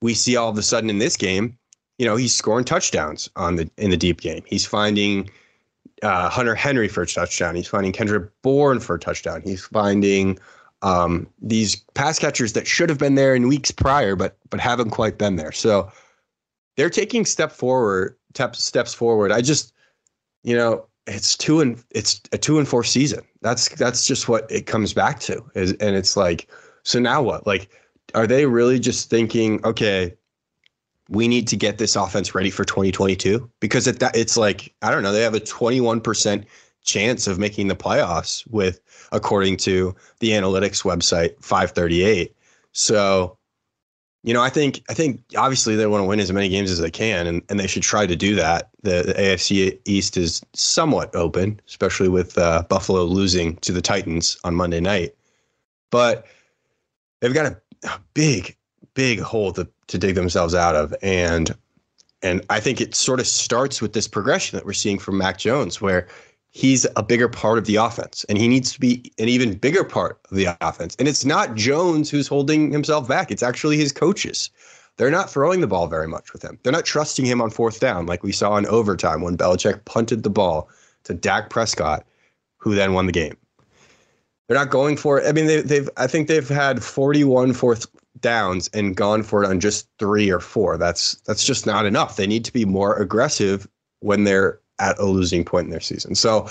we 0.03 0.15
see 0.15 0.37
all 0.37 0.51
of 0.51 0.59
a 0.59 0.63
sudden 0.63 0.91
in 0.91 0.99
this 0.99 1.17
game, 1.17 1.59
you 1.99 2.05
know, 2.05 2.17
he's 2.17 2.35
scoring 2.35 2.67
touchdowns 2.67 3.31
on 3.37 3.57
the 3.57 3.71
in 3.79 3.91
the 3.91 3.97
deep 3.97 4.21
game. 4.21 4.43
He's 4.47 4.67
finding 4.67 5.31
uh, 6.03 6.29
Hunter 6.29 6.55
Henry 6.55 6.89
for 6.89 7.03
a 7.03 7.07
touchdown. 7.07 7.55
He's 7.55 7.69
finding 7.69 7.93
Kendra 7.93 8.29
Bourne 8.43 8.81
for 8.81 8.97
a 8.97 8.99
touchdown. 8.99 9.43
He's 9.43 9.65
finding 9.65 10.39
um, 10.83 11.27
these 11.41 11.77
pass 11.95 12.19
catchers 12.19 12.53
that 12.53 12.67
should 12.67 12.89
have 12.89 12.99
been 12.99 13.15
there 13.15 13.35
in 13.35 13.49
weeks 13.49 13.71
prior, 13.71 14.17
but 14.17 14.37
but 14.51 14.61
haven't 14.61 14.91
quite 14.91 15.19
been 15.19 15.37
there. 15.37 15.53
So 15.53 15.91
they're 16.77 16.91
taking 16.91 17.25
step 17.25 17.51
forward, 17.51 18.17
steps 18.53 18.95
forward. 18.95 19.33
I 19.33 19.41
just, 19.41 19.73
you 20.43 20.55
know, 20.55 20.87
it's 21.07 21.37
two 21.37 21.61
and 21.61 21.83
it's 21.91 22.21
a 22.33 22.39
two 22.39 22.59
and 22.59 22.69
four 22.69 22.85
season. 22.85 23.25
That's 23.41 23.69
that's 23.71 24.07
just 24.07 24.29
what 24.29 24.51
it 24.51 24.67
comes 24.67 24.93
back 24.93 25.21
to. 25.21 25.43
Is 25.55 25.73
and 25.75 25.97
it's 25.97 26.17
like, 26.17 26.51
so 26.83 26.99
now 26.99 27.23
what? 27.23 27.47
Like, 27.47 27.71
are 28.15 28.27
they 28.27 28.47
really 28.47 28.79
just 28.79 29.09
thinking, 29.09 29.65
okay, 29.65 30.15
we 31.09 31.29
need 31.29 31.47
to 31.49 31.57
get 31.57 31.79
this 31.79 31.97
offense 31.97 32.35
ready 32.35 32.51
for 32.51 32.65
2022 32.65 33.49
because 33.61 33.87
it, 33.87 34.03
it's 34.15 34.37
like 34.37 34.75
I 34.83 34.91
don't 34.91 35.03
know 35.03 35.13
they 35.13 35.23
have 35.23 35.35
a 35.35 35.41
21% 35.41 36.45
chance 36.85 37.27
of 37.27 37.39
making 37.39 37.69
the 37.69 37.77
playoffs 37.77 38.47
with 38.51 38.81
according 39.13 39.57
to 39.57 39.95
the 40.21 40.31
analytics 40.31 40.85
website 40.85 41.43
538 41.43 42.35
so 42.73 43.37
you 44.23 44.35
know 44.35 44.43
I 44.43 44.51
think 44.51 44.83
I 44.89 44.95
think 44.95 45.23
obviously 45.37 45.77
they 45.77 45.87
want 45.87 46.03
to 46.03 46.07
win 46.07 46.21
as 46.21 46.33
many 46.33 46.49
games 46.49 46.71
as 46.71 46.81
they 46.81 46.91
can 46.91 47.27
and, 47.27 47.43
and 47.49 47.61
they 47.61 47.67
should 47.67 47.83
try 47.83 48.07
to 48.07 48.17
do 48.17 48.35
that. 48.35 48.71
The, 48.83 49.03
the 49.07 49.15
AFC 49.15 49.79
East 49.85 50.17
is 50.17 50.43
somewhat 50.55 51.15
open 51.15 51.61
especially 51.69 52.09
with 52.09 52.37
uh, 52.39 52.65
Buffalo 52.69 53.05
losing 53.05 53.57
to 53.57 53.73
the 53.73 53.83
Titans 53.83 54.37
on 54.45 54.55
Monday 54.55 54.81
night. 54.81 55.15
But 55.91 56.27
they've 57.21 57.35
got 57.35 57.47
a, 57.47 57.61
a 57.85 58.01
big 58.15 58.57
big 58.95 59.21
hole 59.21 59.53
to 59.53 59.69
to 59.89 59.99
dig 59.99 60.15
themselves 60.15 60.55
out 60.55 60.75
of. 60.75 60.95
And 61.03 61.55
and 62.23 62.45
I 62.51 62.61
think 62.61 62.81
it 62.81 62.95
sort 62.95 63.21
of 63.21 63.27
starts 63.27 63.83
with 63.83 63.93
this 63.93 64.09
progression 64.09 64.57
that 64.57 64.67
we're 64.67 64.73
seeing 64.73 64.99
from 64.99 65.19
Mac 65.19 65.39
Jones, 65.39 65.81
where 65.81 66.09
he's 66.49 66.87
a 66.97 67.03
bigger 67.03 67.29
part 67.29 67.59
of 67.59 67.67
the 67.67 67.77
offense 67.77 68.25
and 68.31 68.39
he 68.39 68.49
needs 68.49 68.73
to 68.73 68.81
be 68.81 69.13
an 69.19 69.29
even 69.29 69.55
bigger 69.59 69.85
part 69.85 70.19
of 70.31 70.37
the 70.37 70.57
offense. 70.63 70.97
And 70.99 71.07
it's 71.07 71.27
not 71.27 71.55
Jones 71.55 72.09
who's 72.11 72.27
holding 72.27 72.73
himself 72.73 73.07
back, 73.07 73.31
it's 73.31 73.43
actually 73.43 73.77
his 73.77 73.93
coaches. 73.93 74.51
They're 74.97 75.11
not 75.11 75.29
throwing 75.29 75.61
the 75.61 75.67
ball 75.67 75.87
very 75.87 76.09
much 76.09 76.33
with 76.33 76.43
him. 76.43 76.59
They're 76.63 76.73
not 76.73 76.87
trusting 76.87 77.27
him 77.27 77.43
on 77.43 77.51
fourth 77.51 77.81
down, 77.81 78.07
like 78.07 78.23
we 78.23 78.33
saw 78.33 78.57
in 78.57 78.65
overtime 78.67 79.21
when 79.21 79.37
Belichick 79.37 79.85
punted 79.85 80.23
the 80.23 80.31
ball 80.31 80.71
to 81.05 81.13
Dak 81.13 81.51
Prescott, 81.51 82.07
who 82.57 82.75
then 82.75 82.95
won 82.95 83.05
the 83.05 83.13
game. 83.13 83.37
They're 84.49 84.57
not 84.57 84.71
going 84.71 84.97
for 84.97 85.21
it. 85.21 85.27
I 85.29 85.33
mean, 85.33 85.47
they, 85.47 85.61
they've. 85.61 85.91
I 85.99 86.07
think 86.07 86.29
they've 86.29 86.49
had 86.49 86.83
41 86.83 87.53
fourth 87.53 87.87
downs 88.21 88.69
and 88.73 88.97
gone 88.97 89.23
for 89.23 89.43
it 89.43 89.49
on 89.49 89.61
just 89.61 89.89
three 89.99 90.31
or 90.31 90.41
four. 90.41 90.77
That's 90.77 91.15
that's 91.23 91.45
just 91.45 91.67
not 91.67 91.87
enough. 91.87 92.17
They 92.17 92.27
need 92.27 92.45
to 92.45 92.53
be 92.53 92.65
more 92.65 92.97
aggressive 92.97 93.69
when 94.01 94.25
they're 94.25 94.61
at 94.79 94.99
a 94.99 95.07
losing 95.07 95.45
point 95.45 95.67
in 95.67 95.71
their 95.71 95.81
season. 95.81 96.15
So 96.15 96.49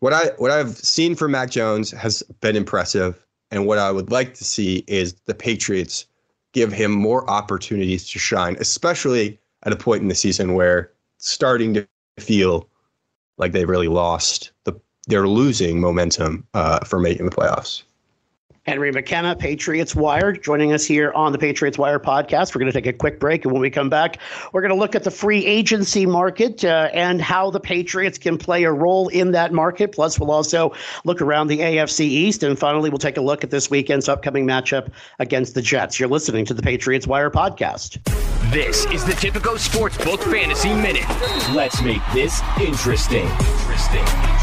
what 0.00 0.12
I 0.12 0.32
what 0.38 0.50
I've 0.50 0.76
seen 0.76 1.14
from 1.14 1.32
Mac 1.32 1.50
Jones 1.50 1.90
has 1.92 2.22
been 2.40 2.56
impressive. 2.56 3.24
And 3.50 3.66
what 3.66 3.78
I 3.78 3.90
would 3.90 4.10
like 4.10 4.34
to 4.34 4.44
see 4.44 4.84
is 4.86 5.14
the 5.24 5.34
Patriots 5.34 6.06
give 6.52 6.72
him 6.72 6.90
more 6.90 7.28
opportunities 7.30 8.08
to 8.10 8.18
shine, 8.18 8.56
especially 8.60 9.38
at 9.62 9.72
a 9.72 9.76
point 9.76 10.02
in 10.02 10.08
the 10.08 10.14
season 10.14 10.54
where 10.54 10.92
starting 11.16 11.74
to 11.74 11.88
feel 12.18 12.68
like 13.38 13.52
they 13.52 13.64
really 13.64 13.88
lost 13.88 14.52
the 14.64 14.78
they're 15.06 15.28
losing 15.28 15.80
momentum 15.80 16.46
uh, 16.52 16.80
for 16.84 16.98
making 16.98 17.24
the 17.24 17.32
playoffs. 17.34 17.82
Henry 18.68 18.92
McKenna, 18.92 19.34
Patriots 19.34 19.94
Wire, 19.94 20.30
joining 20.30 20.74
us 20.74 20.84
here 20.84 21.10
on 21.12 21.32
the 21.32 21.38
Patriots 21.38 21.78
Wire 21.78 21.98
podcast. 21.98 22.54
We're 22.54 22.58
going 22.58 22.70
to 22.70 22.78
take 22.78 22.86
a 22.86 22.92
quick 22.92 23.18
break, 23.18 23.46
and 23.46 23.52
when 23.52 23.62
we 23.62 23.70
come 23.70 23.88
back, 23.88 24.18
we're 24.52 24.60
going 24.60 24.74
to 24.74 24.78
look 24.78 24.94
at 24.94 25.04
the 25.04 25.10
free 25.10 25.42
agency 25.46 26.04
market 26.04 26.62
uh, 26.66 26.90
and 26.92 27.22
how 27.22 27.50
the 27.50 27.60
Patriots 27.60 28.18
can 28.18 28.36
play 28.36 28.64
a 28.64 28.70
role 28.70 29.08
in 29.08 29.30
that 29.32 29.54
market. 29.54 29.92
Plus, 29.92 30.20
we'll 30.20 30.30
also 30.30 30.74
look 31.06 31.22
around 31.22 31.46
the 31.46 31.60
AFC 31.60 32.00
East, 32.00 32.42
and 32.42 32.58
finally, 32.58 32.90
we'll 32.90 32.98
take 32.98 33.16
a 33.16 33.22
look 33.22 33.42
at 33.42 33.50
this 33.50 33.70
weekend's 33.70 34.06
upcoming 34.06 34.46
matchup 34.46 34.92
against 35.18 35.54
the 35.54 35.62
Jets. 35.62 35.98
You're 35.98 36.10
listening 36.10 36.44
to 36.44 36.52
the 36.52 36.62
Patriots 36.62 37.06
Wire 37.06 37.30
podcast. 37.30 38.04
This 38.52 38.84
is 38.92 39.02
the 39.02 39.12
Tipico 39.12 39.56
Sportsbook 39.56 40.30
Fantasy 40.30 40.74
Minute. 40.74 41.08
Let's 41.54 41.80
make 41.80 42.02
this 42.12 42.42
interesting. 42.60 43.24
Interesting. 43.24 44.37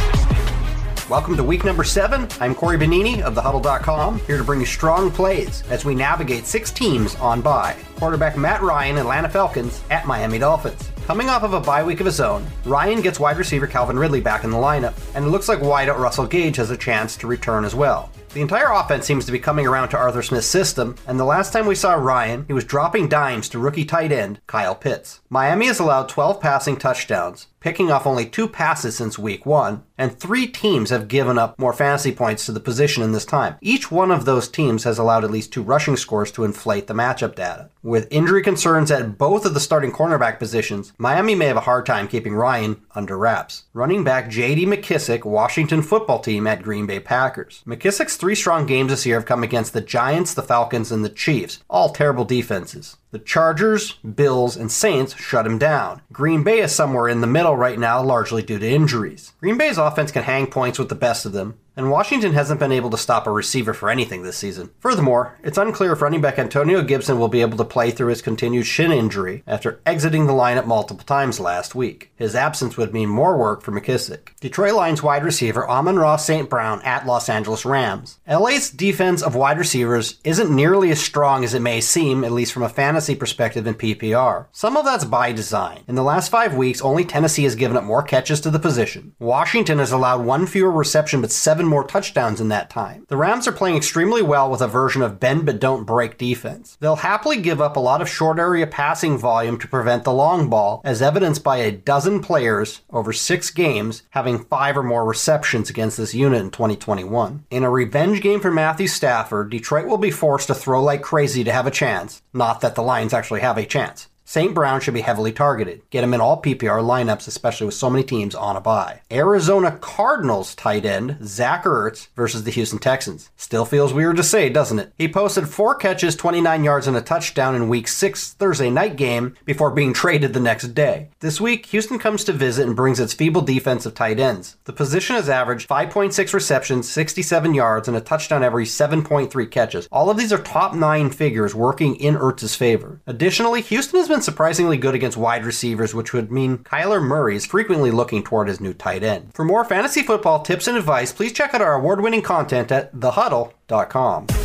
Welcome 1.08 1.38
to 1.38 1.44
week 1.44 1.64
number 1.64 1.84
seven. 1.84 2.28
I'm 2.40 2.56
Corey 2.56 2.80
Benini 2.80 3.22
of 3.22 3.36
thehuddle.com, 3.36 4.22
here 4.22 4.40
to 4.40 4.44
bring 4.44 4.60
you 4.60 4.66
strong 4.66 5.12
plays 5.12 5.62
as 5.70 5.86
we 5.86 5.94
navigate 5.94 6.48
six 6.48 6.72
teams 6.72 7.14
on 7.18 7.42
bye. 7.42 7.76
Quarterback 7.98 8.36
Matt 8.36 8.64
Ryan, 8.64 8.98
Atlanta 8.98 9.30
Falcons, 9.30 9.84
at 9.92 10.08
Miami 10.08 10.40
Dolphins. 10.40 10.90
Coming 11.06 11.30
off 11.30 11.44
of 11.44 11.54
a 11.54 11.60
bye 11.60 11.84
week 11.84 12.00
of 12.00 12.08
his 12.08 12.20
own, 12.20 12.44
Ryan 12.66 13.02
gets 13.02 13.20
wide 13.20 13.38
receiver 13.38 13.68
Calvin 13.68 14.00
Ridley 14.00 14.20
back 14.20 14.44
in 14.46 14.50
the 14.50 14.58
lineup, 14.58 14.96
and 15.14 15.24
it 15.24 15.30
looks 15.30 15.48
like 15.48 15.60
wideout 15.60 16.00
Russell 16.00 16.26
Gage 16.26 16.56
has 16.56 16.72
a 16.72 16.78
chance 16.78 17.16
to 17.18 17.28
return 17.28 17.66
as 17.66 17.76
well. 17.76 18.10
The 18.34 18.42
entire 18.42 18.72
offense 18.74 19.06
seems 19.06 19.26
to 19.28 19.32
be 19.32 19.40
coming 19.40 19.68
around 19.68 19.90
to 19.90 19.98
Arthur 19.98 20.24
Smith's 20.24 20.48
system, 20.48 20.96
and 21.08 21.20
the 21.20 21.24
last 21.24 21.54
time 21.54 21.68
we 21.68 21.76
saw 21.76 21.94
Ryan, 21.94 22.46
he 22.48 22.54
was 22.54 22.66
dropping 22.66 23.08
dimes 23.08 23.48
to 23.50 23.60
rookie 23.60 23.86
tight 23.86 24.12
end 24.12 24.42
Kyle 24.48 24.76
Pitts. 24.76 25.22
Miami 25.30 25.68
has 25.68 25.80
allowed 25.80 26.10
12 26.10 26.42
passing 26.42 26.76
touchdowns, 26.76 27.48
picking 27.66 27.90
off 27.90 28.06
only 28.06 28.28
two 28.28 28.48
passes 28.48 28.96
since 28.96 29.18
week 29.18 29.44
one, 29.44 29.82
and 29.98 30.20
three 30.20 30.46
teams 30.46 30.92
have 30.92 31.08
given 31.08 31.36
up 31.40 31.58
more 31.58 31.74
fantasy 31.74 32.12
points 32.12 32.46
to 32.46 32.52
the 32.52 32.60
position 32.60 33.02
in 33.02 33.12
this 33.12 33.26
time. 33.26 33.56
Each 33.60 33.90
one 33.90 34.12
of 34.12 34.26
those 34.26 34.48
teams 34.48 34.84
has 34.84 35.00
allowed 35.00 35.24
at 35.24 35.32
least 35.32 35.52
two 35.52 35.64
rushing 35.64 35.98
scores 35.98 36.32
to 36.34 36.44
inflate 36.44 36.86
the 36.86 36.94
matchup 36.94 37.34
data. 37.34 37.72
With 37.82 38.08
injury 38.12 38.44
concerns 38.44 38.92
at 38.92 39.18
both 39.18 39.48
of 39.48 39.56
the 39.56 39.60
starting 39.60 39.92
cornerback 39.92 40.38
positions, 40.38 40.94
Miami 41.00 41.34
may 41.34 41.48
have 41.48 41.58
a 41.58 41.62
hard 41.62 41.88
time 41.88 42.08
keeping 42.08 42.36
Ryan 42.36 42.82
under 42.94 43.18
wraps. 43.18 43.64
Running 43.74 44.04
back 44.04 44.30
J.D. 44.30 44.68
McKissic, 44.68 45.26
Washington 45.26 45.82
football 45.82 46.20
team 46.20 46.46
at 46.46 46.62
Green 46.62 46.86
Bay 46.86 47.00
Packers. 47.00 47.64
McKissic's 47.66 48.16
three 48.16 48.36
strong 48.36 48.68
games 48.68 48.92
this 48.92 49.08
year 49.08 49.16
have 49.16 49.26
come 49.26 49.42
against 49.42 49.74
the 49.74 49.82
Giants, 49.82 50.36
the 50.36 50.44
Falcons, 50.44 50.92
and 50.92 51.04
the 51.04 51.10
Chiefs, 51.10 51.64
all 51.68 51.90
terrible 51.90 52.26
defenses. 52.26 52.98
The 53.16 53.20
Chargers, 53.20 53.94
Bills, 53.94 54.58
and 54.58 54.70
Saints 54.70 55.16
shut 55.16 55.46
him 55.48 55.58
down. 55.58 56.02
Green 56.12 56.44
Bay 56.44 56.60
is 56.60 56.76
somewhere 56.76 57.08
in 57.08 57.22
the 57.22 57.28
middle 57.28 57.56
right 57.56 57.80
now, 57.80 58.04
largely 58.04 58.42
due 58.42 58.60
to 58.60 58.70
injuries. 58.70 59.32
Green 59.40 59.58
Bay's 59.58 59.78
offense 59.78 60.12
can 60.12 60.24
hang 60.24 60.48
points 60.48 60.78
with 60.78 60.90
the 60.90 60.96
best 60.96 61.26
of 61.26 61.32
them, 61.32 61.58
and 61.76 61.92
Washington 61.92 62.34
hasn't 62.34 62.60
been 62.60 62.72
able 62.72 62.90
to 62.90 62.98
stop 62.98 63.28
a 63.28 63.32
receiver 63.32 63.74
for 63.74 63.90
anything 63.90 64.24
this 64.24 64.38
season. 64.38 64.72
Furthermore, 64.80 65.38
it's 65.44 65.58
unclear 65.58 65.94
if 65.94 66.02
running 66.02 66.22
back 66.22 66.40
Antonio 66.40 66.82
Gibson 66.82 67.20
will 67.20 67.28
be 67.28 67.42
able 67.42 67.58
to 67.58 67.66
play 67.66 67.92
through 67.92 68.10
his 68.10 68.22
continued 68.22 68.66
shin 68.66 68.92
injury 68.92 69.44
after 69.46 69.82
exiting 69.86 70.28
the 70.28 70.34
lineup 70.34 70.66
multiple 70.66 71.04
times 71.06 71.40
last 71.40 71.76
week. 71.76 72.12
His 72.16 72.36
absence 72.36 72.78
would 72.78 72.94
mean 72.94 73.10
more 73.10 73.38
work 73.38 73.62
for 73.62 73.72
McKissic. 73.72 74.30
Detroit 74.40 74.74
Lions 74.74 75.04
wide 75.04 75.24
receiver 75.24 75.68
Amon-Ra 75.68 76.16
St. 76.18 76.50
Brown 76.50 76.82
at 76.84 77.06
Los 77.06 77.30
Angeles 77.30 77.66
Rams. 77.66 78.20
LA's 78.28 78.70
defense 78.70 79.22
of 79.22 79.36
wide 79.36 79.58
receivers 79.58 80.20
isn't 80.24 80.54
nearly 80.54 80.92
as 80.92 81.02
strong 81.02 81.44
as 81.44 81.54
it 81.54 81.62
may 81.62 81.82
seem, 81.82 82.24
at 82.24 82.32
least 82.32 82.54
from 82.54 82.64
a 82.64 82.70
fantasy 82.70 83.16
perspective 83.16 83.68
in 83.68 83.74
PPR. 83.74 84.48
Some 84.52 84.78
of 84.78 84.86
that's 84.86 85.06
by 85.06 85.32
design. 85.32 85.84
In 85.88 85.96
the 85.96 86.04
last 86.04 86.32
five 86.32 86.54
weeks, 86.54 86.82
only 86.82 87.04
Tennessee 87.04 87.44
has 87.44 87.56
given 87.56 87.78
up 87.78 87.84
more 87.84 88.04
catches 88.04 88.40
to 88.42 88.52
the 88.52 88.60
position. 88.60 89.16
Washington 89.20 89.80
has 89.80 89.92
allowed 89.92 90.26
one 90.26 90.46
fewer 90.46 90.72
reception 90.72 91.22
but 91.22 91.32
seven 91.32 91.65
seven 91.66 91.72
more 91.72 91.88
touchdowns 91.88 92.40
in 92.40 92.50
that 92.50 92.70
time. 92.70 93.06
The 93.08 93.18
Rams 93.18 93.48
are 93.48 93.52
playing 93.52 93.76
extremely 93.76 94.22
well 94.22 94.52
with 94.52 94.62
a 94.62 94.68
version 94.68 95.02
of 95.02 95.20
bend 95.20 95.48
but 95.48 95.60
don't 95.60 95.84
break 95.84 96.18
defense. 96.18 96.78
They'll 96.80 96.98
happily 96.98 97.38
give 97.42 97.60
up 97.60 97.76
a 97.76 97.80
lot 97.80 98.02
of 98.02 98.10
short 98.10 98.38
area 98.38 98.68
passing 98.68 99.18
volume 99.18 99.58
to 99.60 99.68
prevent 99.68 100.04
the 100.04 100.14
long 100.14 100.48
ball, 100.48 100.82
as 100.84 101.02
evidenced 101.02 101.44
by 101.44 101.58
a 101.58 101.72
dozen 101.72 102.22
players 102.22 102.82
over 102.92 103.12
six 103.12 103.50
games 103.50 104.04
having 104.12 104.44
five 104.46 104.78
or 104.78 104.84
more 104.84 105.06
receptions 105.06 105.70
against 105.72 105.98
this 105.98 106.14
unit 106.14 106.42
in 106.42 106.52
2021. 106.52 107.46
In 107.50 107.64
a 107.64 107.70
revenge 107.70 108.22
game 108.22 108.42
for 108.42 108.52
Matthew 108.52 108.88
Stafford, 108.88 109.50
Detroit 109.50 109.88
will 109.88 109.98
be 109.98 110.12
forced 110.12 110.48
to 110.48 110.54
throw 110.54 110.84
like 110.84 111.02
crazy 111.02 111.44
to 111.44 111.52
have 111.52 111.66
a 111.66 111.72
chance. 111.72 112.22
Not 112.32 112.62
that 112.62 112.76
the 112.76 112.84
Lions 112.84 113.14
actually 113.14 113.42
have 113.42 113.58
a 113.58 113.66
chance. 113.66 114.08
St. 114.28 114.56
Brown 114.56 114.82
should 114.82 114.96
be 114.96 115.02
heavily 115.02 115.32
targeted. 115.32 115.88
Get 115.92 116.04
him 116.04 116.14
in 116.14 116.20
all 116.20 116.42
PPR 116.42 116.82
lineups, 116.82 117.28
especially 117.28 117.68
with 117.68 117.76
so 117.76 117.92
many 117.92 118.04
teams 118.04 118.34
on 118.34 118.56
a 118.56 118.62
bye. 118.62 119.02
Arizona 119.12 119.78
Cardinals 119.80 120.56
tight 120.56 120.84
end 120.84 121.18
Zach 121.24 121.64
Ertz 121.64 122.08
versus 122.16 122.44
the 122.44 122.52
Houston 122.52 122.80
Texans. 122.80 123.30
Still 123.38 123.66
feels 123.66 123.94
weird 123.94 124.18
to 124.18 124.24
say, 124.24 124.50
doesn't 124.50 124.80
it? 124.80 124.94
He 124.98 125.08
posted 125.08 125.48
four 125.48 125.76
catches, 125.76 126.16
29 126.16 126.64
yards, 126.64 126.88
and 126.88 126.98
a 126.98 127.02
touchdown 127.02 127.54
in 127.54 127.70
Week 127.70 127.88
6 127.88 128.34
Thursday 128.34 128.72
night 128.72 128.96
game 128.96 129.36
before 129.46 129.70
being 129.70 129.94
traded 129.94 130.34
the 130.34 130.40
next 130.40 130.70
day. 130.74 131.10
This 131.20 131.40
week, 131.40 131.68
Houston 131.68 132.00
comes 132.00 132.24
to 132.24 132.34
visit 132.34 132.66
and 132.66 132.76
brings 132.76 133.00
its 133.00 133.14
feeble 133.14 133.42
defense 133.42 133.86
of 133.86 133.94
tight 133.94 134.20
ends. 134.20 134.58
The 134.64 134.74
position 134.74 135.16
has 135.18 135.30
averaged 135.30 135.70
5.6 135.70 136.34
receptions, 136.34 136.90
67 136.90 137.54
yards, 137.54 137.88
and 137.88 137.96
a 137.96 138.02
touchdown 138.02 138.44
every 138.44 138.66
7.3 138.66 139.52
catches. 139.52 139.88
All 139.92 140.10
of 140.10 140.18
these 140.18 140.34
are 140.34 140.42
top 140.42 140.74
nine 140.74 141.12
figures 141.12 141.54
working 141.54 141.96
in 141.98 142.16
Ertz's 142.16 142.56
favor. 142.56 143.02
Additionally, 143.06 143.62
Houston 143.62 144.00
has 144.00 144.08
been 144.08 144.15
surprisingly 144.24 144.78
good 144.78 144.96
against 144.96 145.18
wide 145.18 145.46
receivers, 145.46 145.94
which 145.94 146.14
would 146.14 146.32
mean 146.32 146.60
Kyler 146.60 147.02
Murray 147.02 147.36
is 147.36 147.46
frequently 147.46 147.92
looking 147.92 148.24
toward 148.24 148.48
his 148.48 148.62
new 148.62 148.74
tight 148.74 149.04
end. 149.04 149.34
For 149.34 149.44
more 149.44 149.66
fantasy 149.66 150.04
football 150.04 150.42
tips 150.42 150.68
and 150.68 150.78
advice, 150.78 151.12
please 151.12 151.34
check 151.34 151.54
out 151.54 151.62
our 151.62 151.76
award 151.76 152.02
winning 152.02 152.22
content 152.22 152.72
at 152.72 152.94
thehuddle.com. 152.94 154.45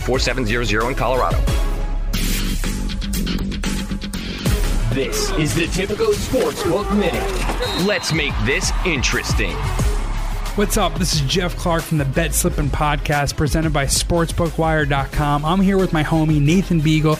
1-800-522-4700 0.01 0.89
in 0.89 0.95
Colorado. 0.95 1.37
This 4.93 5.31
is 5.31 5.55
the 5.55 5.67
Tipico 5.67 6.11
Sportsbook 6.13 6.91
Minute. 6.97 7.87
Let's 7.87 8.11
make 8.11 8.33
this 8.43 8.71
interesting. 8.85 9.55
What's 10.55 10.75
up? 10.75 10.99
This 10.99 11.13
is 11.13 11.21
Jeff 11.21 11.55
Clark 11.55 11.81
from 11.83 11.97
the 11.97 12.03
Bet 12.03 12.33
Slippin' 12.33 12.67
Podcast 12.69 13.37
presented 13.37 13.71
by 13.71 13.85
SportsbookWire.com. 13.85 15.45
I'm 15.45 15.61
here 15.61 15.77
with 15.77 15.93
my 15.93 16.03
homie 16.03 16.41
Nathan 16.41 16.81
Beagle 16.81 17.17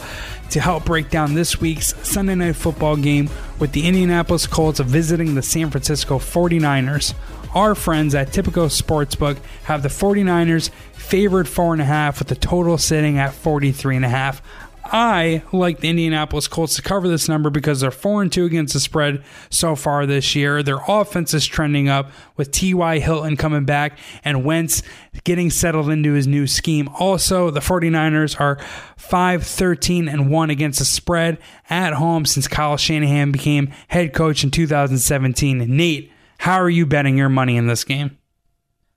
to 0.50 0.60
help 0.60 0.84
break 0.84 1.08
down 1.08 1.32
this 1.32 1.58
week's 1.58 1.94
Sunday 2.06 2.34
Night 2.34 2.56
Football 2.56 2.96
game 2.96 3.30
with 3.58 3.72
the 3.72 3.86
Indianapolis 3.86 4.46
Colts 4.46 4.80
visiting 4.80 5.34
the 5.34 5.40
San 5.40 5.70
Francisco 5.70 6.18
49ers. 6.18 7.14
Our 7.54 7.74
friends 7.74 8.14
at 8.14 8.28
Tipico 8.28 8.66
Sportsbook 8.68 9.38
have 9.64 9.82
the 9.82 9.88
49ers 9.88 10.68
favored 11.12 11.44
4.5 11.44 12.20
with 12.20 12.28
the 12.28 12.34
total 12.34 12.78
sitting 12.78 13.18
at 13.18 13.32
43.5. 13.32 14.40
I 14.82 15.42
like 15.52 15.80
the 15.80 15.90
Indianapolis 15.90 16.48
Colts 16.48 16.76
to 16.76 16.82
cover 16.82 17.06
this 17.06 17.28
number 17.28 17.50
because 17.50 17.82
they're 17.82 17.90
4 17.90 18.22
and 18.22 18.32
2 18.32 18.46
against 18.46 18.72
the 18.72 18.80
spread 18.80 19.22
so 19.50 19.76
far 19.76 20.06
this 20.06 20.34
year. 20.34 20.62
Their 20.62 20.80
offense 20.88 21.34
is 21.34 21.44
trending 21.44 21.90
up 21.90 22.10
with 22.38 22.50
T.Y. 22.50 22.98
Hilton 23.00 23.36
coming 23.36 23.66
back 23.66 23.98
and 24.24 24.42
Wentz 24.42 24.82
getting 25.24 25.50
settled 25.50 25.90
into 25.90 26.14
his 26.14 26.26
new 26.26 26.46
scheme. 26.46 26.88
Also, 26.98 27.50
the 27.50 27.60
49ers 27.60 28.40
are 28.40 28.58
5 28.96 29.42
13 29.42 30.08
and 30.08 30.30
1 30.30 30.48
against 30.48 30.78
the 30.78 30.86
spread 30.86 31.36
at 31.68 31.92
home 31.92 32.24
since 32.24 32.48
Kyle 32.48 32.78
Shanahan 32.78 33.32
became 33.32 33.70
head 33.88 34.14
coach 34.14 34.44
in 34.44 34.50
2017. 34.50 35.58
Nate, 35.76 36.10
how 36.38 36.58
are 36.58 36.70
you 36.70 36.86
betting 36.86 37.18
your 37.18 37.28
money 37.28 37.58
in 37.58 37.66
this 37.66 37.84
game? 37.84 38.16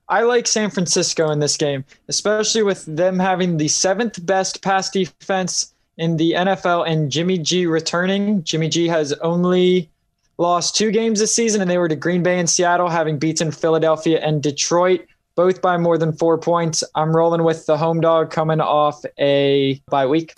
I 0.08 0.22
like 0.22 0.46
San 0.48 0.70
Francisco 0.70 1.32
in 1.32 1.40
this 1.40 1.58
game, 1.58 1.84
especially 2.08 2.64
with 2.64 2.86
them 2.86 3.18
having 3.18 3.58
the 3.58 3.68
seventh 3.68 4.24
best 4.26 4.62
pass 4.62 4.90
defense 4.90 5.74
in 5.98 6.18
the 6.18 6.34
NFL 6.34 6.88
and 6.88 7.12
Jimmy 7.12 7.38
G 7.38 7.66
returning. 7.66 8.44
Jimmy 8.44 8.70
G 8.70 8.88
has 8.88 9.14
only 9.14 9.90
lost 10.38 10.76
two 10.76 10.92
games 10.92 11.20
this 11.20 11.34
season, 11.34 11.62
and 11.62 11.70
they 11.70 11.78
were 11.78 11.90
to 11.90 11.96
Green 11.96 12.22
Bay 12.22 12.40
and 12.40 12.50
Seattle, 12.50 12.90
having 12.90 13.18
beaten 13.18 13.52
Philadelphia 13.52 14.20
and 14.22 14.44
Detroit, 14.44 15.06
both 15.36 15.62
by 15.62 15.78
more 15.78 15.98
than 15.98 16.14
four 16.14 16.38
points. 16.38 16.84
I'm 16.94 17.16
rolling 17.16 17.44
with 17.44 17.66
the 17.66 17.78
home 17.78 18.02
dog 18.02 18.30
coming 18.30 18.62
off 18.62 19.04
a 19.18 19.82
bye 19.90 20.06
week. 20.06 20.34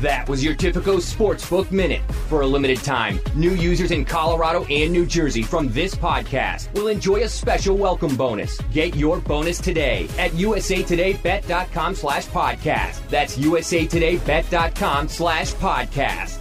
That 0.00 0.28
was 0.30 0.42
your 0.42 0.54
Tipico 0.54 0.96
Sportsbook 0.96 1.70
Minute. 1.70 2.00
For 2.28 2.40
a 2.40 2.46
limited 2.46 2.78
time, 2.78 3.20
new 3.34 3.50
users 3.50 3.90
in 3.90 4.06
Colorado 4.06 4.64
and 4.64 4.90
New 4.90 5.04
Jersey 5.04 5.42
from 5.42 5.68
this 5.68 5.94
podcast 5.94 6.72
will 6.72 6.88
enjoy 6.88 7.16
a 7.22 7.28
special 7.28 7.76
welcome 7.76 8.16
bonus. 8.16 8.58
Get 8.72 8.96
your 8.96 9.20
bonus 9.20 9.60
today 9.60 10.08
at 10.16 10.30
usatodaybet.com 10.30 11.94
slash 11.94 12.26
podcast. 12.28 13.06
That's 13.10 13.36
usatodaybet.com 13.36 15.08
slash 15.08 15.52
podcast. 15.54 16.38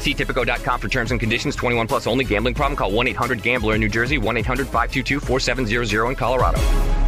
See 0.00 0.14
Tipico.com 0.14 0.80
for 0.80 0.88
terms 0.88 1.12
and 1.12 1.20
conditions. 1.20 1.54
21 1.54 1.86
plus 1.86 2.08
only. 2.08 2.24
Gambling 2.24 2.54
problem? 2.54 2.76
Call 2.76 2.90
1-800-GAMBLER 2.90 3.76
in 3.76 3.80
New 3.80 3.88
Jersey. 3.88 4.18
1-800-522-4700 4.18 6.08
in 6.08 6.16
Colorado. 6.16 7.05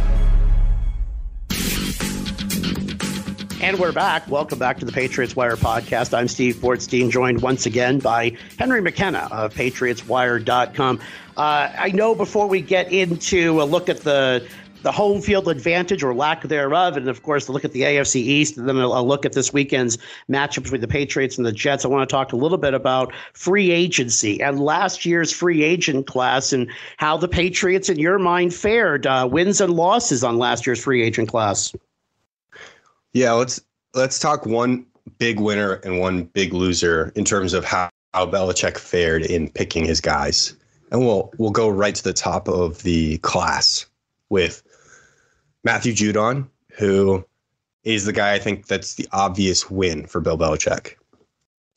And 3.61 3.77
we're 3.77 3.91
back. 3.91 4.25
Welcome 4.29 4.57
back 4.57 4.79
to 4.79 4.85
the 4.85 4.91
Patriots 4.93 5.35
Wire 5.35 5.57
podcast. 5.57 6.17
I'm 6.17 6.29
Steve 6.29 6.55
Bortstein, 6.55 7.09
joined 7.09 7.41
once 7.41 7.65
again 7.65 7.99
by 7.99 8.37
Henry 8.57 8.79
McKenna 8.79 9.27
of 9.31 9.53
PatriotsWire.com. 9.53 10.99
Uh, 11.35 11.69
I 11.77 11.91
know 11.91 12.15
before 12.15 12.47
we 12.47 12.61
get 12.61 12.89
into 12.93 13.61
a 13.61 13.65
look 13.65 13.89
at 13.89 13.99
the 13.99 14.47
the 14.81 14.93
home 14.93 15.21
field 15.21 15.49
advantage 15.49 16.03
or 16.03 16.15
lack 16.15 16.43
thereof, 16.43 16.95
and 16.95 17.09
of 17.09 17.21
course, 17.21 17.49
look 17.49 17.65
at 17.65 17.73
the 17.73 17.81
AFC 17.81 18.15
East, 18.15 18.55
and 18.55 18.69
then 18.69 18.77
a 18.77 19.01
look 19.03 19.25
at 19.25 19.33
this 19.33 19.51
weekend's 19.51 19.97
matchup 20.29 20.63
between 20.63 20.79
the 20.79 20.87
Patriots 20.87 21.37
and 21.37 21.45
the 21.45 21.51
Jets. 21.51 21.83
I 21.83 21.89
want 21.89 22.09
to 22.09 22.13
talk 22.13 22.31
a 22.31 22.37
little 22.37 22.57
bit 22.57 22.73
about 22.73 23.13
free 23.33 23.71
agency 23.71 24.41
and 24.41 24.61
last 24.61 25.05
year's 25.05 25.33
free 25.33 25.63
agent 25.63 26.07
class 26.07 26.53
and 26.53 26.71
how 26.95 27.17
the 27.17 27.27
Patriots, 27.27 27.89
in 27.89 27.99
your 27.99 28.19
mind, 28.19 28.53
fared 28.53 29.05
uh, 29.05 29.27
wins 29.29 29.59
and 29.59 29.73
losses 29.73 30.23
on 30.23 30.37
last 30.37 30.65
year's 30.65 30.81
free 30.81 31.03
agent 31.03 31.27
class. 31.27 31.73
Yeah, 33.13 33.33
let's 33.33 33.59
let's 33.93 34.19
talk 34.19 34.45
one 34.45 34.85
big 35.17 35.39
winner 35.39 35.73
and 35.83 35.99
one 35.99 36.23
big 36.23 36.53
loser 36.53 37.11
in 37.15 37.25
terms 37.25 37.53
of 37.53 37.65
how, 37.65 37.89
how 38.13 38.25
Belichick 38.25 38.77
fared 38.77 39.23
in 39.23 39.49
picking 39.49 39.85
his 39.85 39.99
guys. 39.99 40.55
And 40.91 41.01
we'll 41.01 41.31
we'll 41.37 41.51
go 41.51 41.69
right 41.69 41.95
to 41.95 42.03
the 42.03 42.13
top 42.13 42.47
of 42.47 42.83
the 42.83 43.17
class 43.19 43.85
with 44.29 44.63
Matthew 45.63 45.93
Judon, 45.93 46.47
who 46.71 47.25
is 47.83 48.05
the 48.05 48.13
guy 48.13 48.33
I 48.33 48.39
think 48.39 48.67
that's 48.67 48.95
the 48.95 49.07
obvious 49.11 49.69
win 49.69 50.05
for 50.05 50.19
Bill 50.19 50.37
Belichick. 50.37 50.95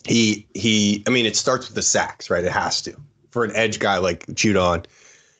He 0.04 0.46
he 0.54 1.02
I 1.06 1.10
mean 1.10 1.26
it 1.26 1.36
starts 1.36 1.68
with 1.68 1.74
the 1.74 1.82
sacks, 1.82 2.30
right? 2.30 2.44
It 2.44 2.52
has 2.52 2.82
to. 2.82 2.96
For 3.30 3.44
an 3.44 3.52
edge 3.54 3.78
guy 3.78 3.96
like 3.96 4.26
Judon, 4.26 4.84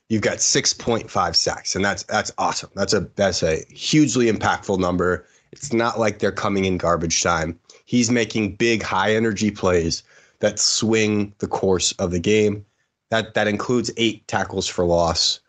you've 0.09 0.23
got 0.23 0.39
6.5 0.39 1.37
sacks 1.37 1.77
and 1.77 1.85
that's 1.85 2.03
that's 2.05 2.33
awesome. 2.39 2.71
That's 2.75 2.95
a 2.95 3.01
that's 3.17 3.43
a 3.43 3.65
hugely 3.71 4.31
impactful 4.31 4.79
number 4.79 5.27
it's 5.53 5.73
not 5.73 6.01
like 6.01 6.19
they're 6.19 6.33
coming 6.33 6.65
in 6.65 6.79
garbage 6.79 7.23
time. 7.23 7.59
He's 7.85 8.11
making 8.11 8.57
big, 8.57 8.83
high 8.83 9.15
energy 9.15 9.51
plays 9.51 10.03
that 10.41 10.59
swing 10.59 11.35
the 11.39 11.47
course 11.47 11.93
of 11.93 12.11
the 12.11 12.19
game. 12.19 12.65
That 13.11 13.35
that 13.35 13.47
includes 13.47 13.91
eight 13.99 14.27
tackles 14.27 14.67
for 14.67 14.87
loss, 14.87 15.41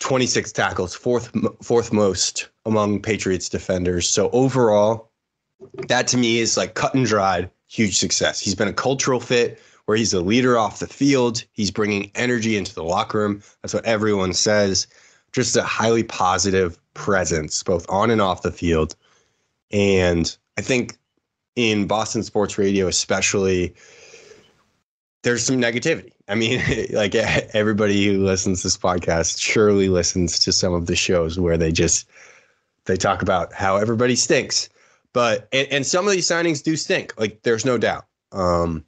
26 0.00 0.50
tackles, 0.52 0.94
fourth 0.94 1.30
fourth 1.62 1.92
most 1.92 2.48
among 2.64 3.02
Patriots 3.02 3.48
defenders. 3.50 4.08
So 4.08 4.30
overall, 4.30 5.10
that 5.88 6.08
to 6.08 6.16
me 6.16 6.38
is 6.38 6.56
like 6.56 6.74
cut 6.74 6.94
and 6.94 7.04
dried, 7.04 7.50
huge 7.68 7.98
success. 7.98 8.40
He's 8.40 8.54
been 8.54 8.68
a 8.68 8.72
cultural 8.72 9.20
fit 9.20 9.60
where 9.84 9.98
he's 9.98 10.14
a 10.14 10.20
leader 10.20 10.56
off 10.56 10.78
the 10.78 10.86
field. 10.86 11.44
He's 11.52 11.70
bringing 11.70 12.10
energy 12.14 12.56
into 12.56 12.74
the 12.74 12.82
locker 12.82 13.18
room. 13.18 13.42
That's 13.60 13.74
what 13.74 13.84
everyone 13.84 14.32
says. 14.32 14.86
Just 15.32 15.56
a 15.56 15.62
highly 15.62 16.02
positive 16.04 16.78
presence, 16.94 17.62
both 17.62 17.84
on 17.88 18.10
and 18.10 18.20
off 18.20 18.42
the 18.42 18.52
field. 18.52 18.96
And 19.70 20.36
I 20.56 20.62
think 20.62 20.96
in 21.56 21.86
Boston 21.86 22.22
sports 22.22 22.58
radio, 22.58 22.86
especially, 22.86 23.74
there's 25.22 25.44
some 25.44 25.60
negativity. 25.60 26.12
I 26.28 26.34
mean, 26.34 26.62
like 26.92 27.14
everybody 27.54 28.06
who 28.06 28.24
listens 28.24 28.62
to 28.62 28.66
this 28.68 28.76
podcast 28.76 29.40
surely 29.40 29.88
listens 29.88 30.38
to 30.40 30.52
some 30.52 30.72
of 30.72 30.86
the 30.86 30.96
shows 30.96 31.38
where 31.38 31.56
they 31.56 31.72
just 31.72 32.08
they 32.86 32.96
talk 32.96 33.22
about 33.22 33.52
how 33.52 33.76
everybody 33.76 34.16
stinks. 34.16 34.68
But 35.12 35.48
and, 35.52 35.68
and 35.68 35.86
some 35.86 36.06
of 36.06 36.12
these 36.12 36.28
signings 36.28 36.62
do 36.62 36.76
stink. 36.76 37.18
Like 37.18 37.42
there's 37.42 37.64
no 37.64 37.78
doubt. 37.78 38.06
Um, 38.32 38.84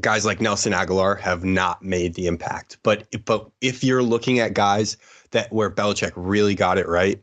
guys 0.00 0.24
like 0.24 0.40
Nelson 0.40 0.72
Agholor 0.72 1.18
have 1.20 1.44
not 1.44 1.82
made 1.82 2.14
the 2.14 2.26
impact. 2.26 2.78
But 2.82 3.06
but 3.24 3.50
if 3.60 3.84
you're 3.84 4.02
looking 4.02 4.38
at 4.38 4.54
guys 4.54 4.96
that 5.32 5.52
where 5.52 5.70
Belichick 5.70 6.12
really 6.16 6.54
got 6.54 6.78
it 6.78 6.88
right, 6.88 7.22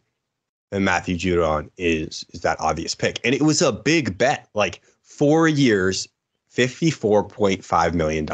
and 0.71 0.85
Matthew 0.85 1.17
Judon 1.17 1.69
is 1.77 2.25
is 2.33 2.41
that 2.41 2.59
obvious 2.59 2.93
pick. 2.95 3.19
And 3.23 3.33
it 3.33 3.41
was 3.41 3.61
a 3.61 3.71
big 3.71 4.17
bet. 4.17 4.49
Like 4.53 4.81
four 5.01 5.47
years, 5.47 6.07
$54.5 6.53 7.93
million. 7.93 8.27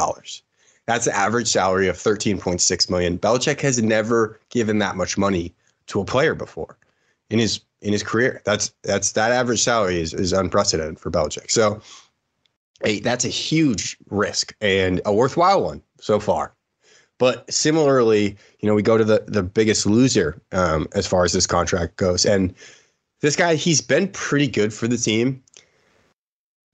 That's 0.86 1.06
an 1.06 1.14
average 1.14 1.48
salary 1.48 1.88
of 1.88 1.96
13.6 1.96 2.90
million. 2.90 3.18
Belichick 3.18 3.60
has 3.60 3.82
never 3.82 4.40
given 4.50 4.78
that 4.78 4.96
much 4.96 5.18
money 5.18 5.54
to 5.88 6.00
a 6.00 6.04
player 6.04 6.34
before 6.34 6.78
in 7.30 7.38
his 7.38 7.60
in 7.82 7.92
his 7.92 8.02
career. 8.02 8.42
That's 8.44 8.72
that's 8.82 9.12
that 9.12 9.32
average 9.32 9.62
salary 9.62 10.00
is, 10.00 10.14
is 10.14 10.32
unprecedented 10.32 10.98
for 10.98 11.10
Belichick. 11.10 11.50
So 11.50 11.80
hey, 12.82 13.00
that's 13.00 13.24
a 13.24 13.28
huge 13.28 13.96
risk 14.10 14.54
and 14.60 15.00
a 15.04 15.12
worthwhile 15.12 15.62
one 15.62 15.82
so 16.00 16.20
far. 16.20 16.55
But 17.18 17.50
similarly, 17.52 18.36
you 18.60 18.68
know, 18.68 18.74
we 18.74 18.82
go 18.82 18.98
to 18.98 19.04
the 19.04 19.24
the 19.26 19.42
biggest 19.42 19.86
loser 19.86 20.40
um, 20.52 20.86
as 20.94 21.06
far 21.06 21.24
as 21.24 21.32
this 21.32 21.46
contract 21.46 21.96
goes, 21.96 22.26
and 22.26 22.54
this 23.20 23.36
guy 23.36 23.54
he's 23.54 23.80
been 23.80 24.08
pretty 24.08 24.48
good 24.48 24.72
for 24.74 24.86
the 24.86 24.98
team. 24.98 25.42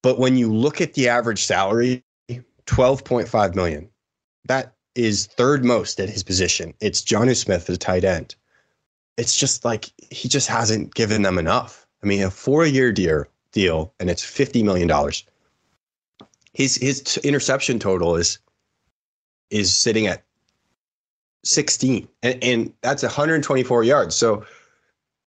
But 0.02 0.18
when 0.18 0.36
you 0.36 0.52
look 0.52 0.80
at 0.80 0.94
the 0.94 1.08
average 1.08 1.44
salary, 1.44 2.02
twelve 2.66 3.04
point 3.04 3.28
five 3.28 3.54
million 3.54 3.88
that 4.46 4.74
is 4.94 5.26
third 5.26 5.64
most 5.64 6.00
at 6.00 6.08
his 6.10 6.22
position. 6.22 6.74
It's 6.80 7.02
Jonnu 7.02 7.36
Smith 7.36 7.70
as 7.70 7.78
tight 7.78 8.04
end. 8.04 8.34
It's 9.16 9.36
just 9.36 9.64
like 9.64 9.90
he 10.10 10.28
just 10.28 10.48
hasn't 10.48 10.94
given 10.94 11.22
them 11.22 11.38
enough. 11.38 11.86
I 12.02 12.06
mean, 12.06 12.22
a 12.22 12.30
four-year 12.30 12.92
deal, 12.92 13.24
deal, 13.52 13.94
and 14.00 14.10
it's 14.10 14.24
fifty 14.24 14.62
million 14.62 14.88
dollars. 14.88 15.24
His 16.52 16.76
his 16.76 17.16
interception 17.18 17.78
total 17.78 18.16
is 18.16 18.38
is 19.50 19.74
sitting 19.74 20.06
at 20.06 20.24
sixteen, 21.44 22.08
and, 22.22 22.42
and 22.42 22.72
that's 22.82 23.02
one 23.02 23.12
hundred 23.12 23.42
twenty-four 23.42 23.84
yards. 23.84 24.14
So 24.14 24.44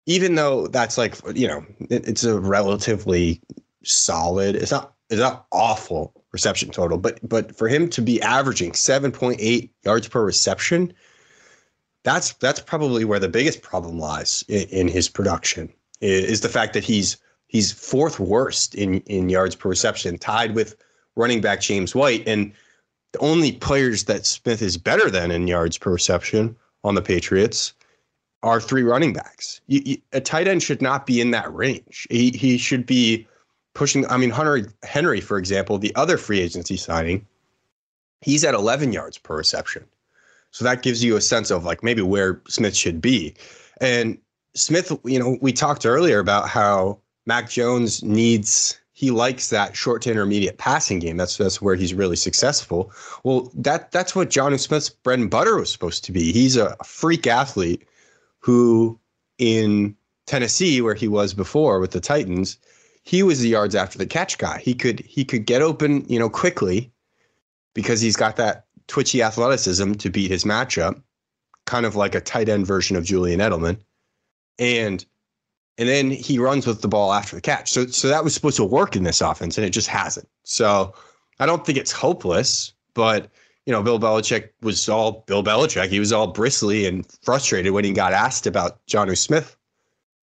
even 0.05 0.35
though 0.35 0.67
that's 0.67 0.97
like 0.97 1.15
you 1.35 1.47
know 1.47 1.65
it, 1.89 2.07
it's 2.07 2.23
a 2.23 2.39
relatively 2.39 3.41
solid, 3.83 4.55
it's 4.55 4.71
not 4.71 4.93
it's 5.09 5.21
not 5.21 5.45
awful 5.51 6.13
reception 6.31 6.69
total, 6.69 6.97
but 6.97 7.19
but 7.27 7.55
for 7.55 7.67
him 7.67 7.89
to 7.89 8.01
be 8.01 8.21
averaging 8.21 8.71
7.8 8.71 9.69
yards 9.83 10.07
per 10.07 10.23
reception, 10.23 10.93
that's 12.03 12.33
that's 12.33 12.59
probably 12.59 13.05
where 13.05 13.19
the 13.19 13.29
biggest 13.29 13.61
problem 13.61 13.99
lies 13.99 14.43
in, 14.47 14.67
in 14.69 14.87
his 14.87 15.07
production 15.07 15.71
is 16.01 16.41
the 16.41 16.49
fact 16.49 16.73
that 16.73 16.83
he's 16.83 17.17
he's 17.47 17.71
fourth 17.71 18.19
worst 18.19 18.75
in 18.75 18.99
in 19.01 19.29
yards 19.29 19.55
per 19.55 19.69
reception, 19.69 20.17
tied 20.17 20.55
with 20.55 20.75
running 21.15 21.41
back 21.41 21.61
James 21.61 21.95
White, 21.95 22.27
and 22.27 22.51
the 23.15 23.23
only 23.23 23.53
players 23.53 24.03
that 24.05 24.25
Smith 24.25 24.61
is 24.61 24.75
better 24.77 25.09
than 25.09 25.31
in 25.31 25.47
yards 25.47 25.77
per 25.77 25.89
reception 25.89 26.53
on 26.83 26.95
the 26.95 27.01
Patriots 27.01 27.71
are 28.43 28.59
three 28.59 28.83
running 28.83 29.13
backs. 29.13 29.61
You, 29.67 29.81
you, 29.85 29.97
a 30.11 30.19
tight 30.19 30.49
end 30.49 30.61
should 30.61 30.81
not 30.81 31.05
be 31.05 31.21
in 31.21 31.31
that 31.31 31.51
range. 31.53 32.07
He 32.09 32.31
he 32.31 32.57
should 32.57 32.85
be 32.85 33.25
pushing. 33.73 34.05
I 34.07 34.17
mean, 34.17 34.31
Hunter 34.31 34.69
Henry, 34.83 35.21
for 35.21 35.37
example, 35.37 35.77
the 35.77 35.95
other 35.95 36.17
free 36.17 36.41
agency 36.41 36.75
signing, 36.75 37.25
he's 38.19 38.43
at 38.43 38.53
11 38.53 38.91
yards 38.91 39.17
per 39.17 39.37
reception. 39.37 39.85
So 40.51 40.65
that 40.65 40.81
gives 40.81 41.01
you 41.01 41.15
a 41.15 41.21
sense 41.21 41.51
of 41.51 41.63
like 41.63 41.83
maybe 41.83 42.01
where 42.01 42.41
Smith 42.49 42.75
should 42.75 42.99
be. 42.99 43.33
And 43.79 44.17
Smith, 44.55 44.91
you 45.05 45.19
know, 45.19 45.37
we 45.41 45.53
talked 45.53 45.85
earlier 45.85 46.19
about 46.19 46.49
how 46.49 46.99
Mac 47.25 47.49
Jones 47.49 48.03
needs 48.03 48.77
he 48.95 49.11
likes 49.11 49.49
that 49.49 49.75
short 49.75 50.01
to 50.01 50.09
intermediate 50.09 50.57
passing 50.57 50.99
game. 50.99 51.17
That's 51.17 51.35
that's 51.35 51.61
where 51.61 51.75
he's 51.75 51.93
really 51.93 52.15
successful. 52.15 52.93
Well, 53.25 53.51
that 53.53 53.91
that's 53.91 54.15
what 54.15 54.29
Jonnu 54.29 54.57
Smith's 54.57 54.89
bread 54.89 55.19
and 55.19 55.29
butter 55.29 55.57
was 55.57 55.69
supposed 55.69 56.05
to 56.05 56.13
be. 56.13 56.31
He's 56.31 56.55
a 56.55 56.77
freak 56.83 57.27
athlete 57.27 57.85
who 58.39 58.97
in 59.37 59.97
Tennessee, 60.27 60.79
where 60.79 60.95
he 60.95 61.09
was 61.09 61.33
before 61.33 61.81
with 61.81 61.91
the 61.91 61.99
Titans, 61.99 62.57
he 63.03 63.21
was 63.21 63.41
the 63.41 63.49
yards 63.49 63.75
after 63.75 63.97
the 63.97 64.05
catch 64.05 64.37
guy. 64.37 64.59
He 64.59 64.73
could 64.73 65.01
he 65.01 65.25
could 65.25 65.45
get 65.45 65.61
open, 65.61 66.05
you 66.07 66.17
know, 66.17 66.29
quickly 66.29 66.89
because 67.73 67.99
he's 67.99 68.15
got 68.15 68.37
that 68.37 68.65
twitchy 68.87 69.21
athleticism 69.21 69.95
to 69.95 70.09
beat 70.09 70.31
his 70.31 70.45
matchup, 70.45 71.01
kind 71.65 71.85
of 71.85 71.97
like 71.97 72.15
a 72.15 72.21
tight 72.21 72.47
end 72.47 72.65
version 72.65 72.95
of 72.95 73.03
Julian 73.03 73.41
Edelman. 73.41 73.77
And 74.57 75.05
and 75.77 75.89
then 75.89 76.09
he 76.09 76.39
runs 76.39 76.65
with 76.65 76.81
the 76.81 76.87
ball 76.87 77.13
after 77.13 77.35
the 77.35 77.41
catch. 77.41 77.71
So 77.71 77.87
so 77.87 78.07
that 78.07 78.23
was 78.23 78.33
supposed 78.33 78.57
to 78.57 78.65
work 78.65 78.95
in 78.95 79.03
this 79.03 79.21
offense 79.21 79.57
and 79.57 79.65
it 79.65 79.71
just 79.71 79.87
hasn't. 79.87 80.29
So 80.43 80.93
I 81.39 81.45
don't 81.45 81.65
think 81.65 81.77
it's 81.77 81.91
hopeless, 81.91 82.73
but 82.93 83.29
you 83.65 83.71
know, 83.71 83.81
Bill 83.81 83.99
Belichick 83.99 84.49
was 84.61 84.87
all 84.87 85.23
Bill 85.27 85.43
Belichick. 85.43 85.89
He 85.89 85.99
was 85.99 86.13
all 86.13 86.27
bristly 86.27 86.85
and 86.85 87.05
frustrated 87.23 87.73
when 87.73 87.83
he 87.83 87.91
got 87.91 88.13
asked 88.13 88.45
about 88.45 88.85
Jonnu 88.87 89.17
Smith 89.17 89.57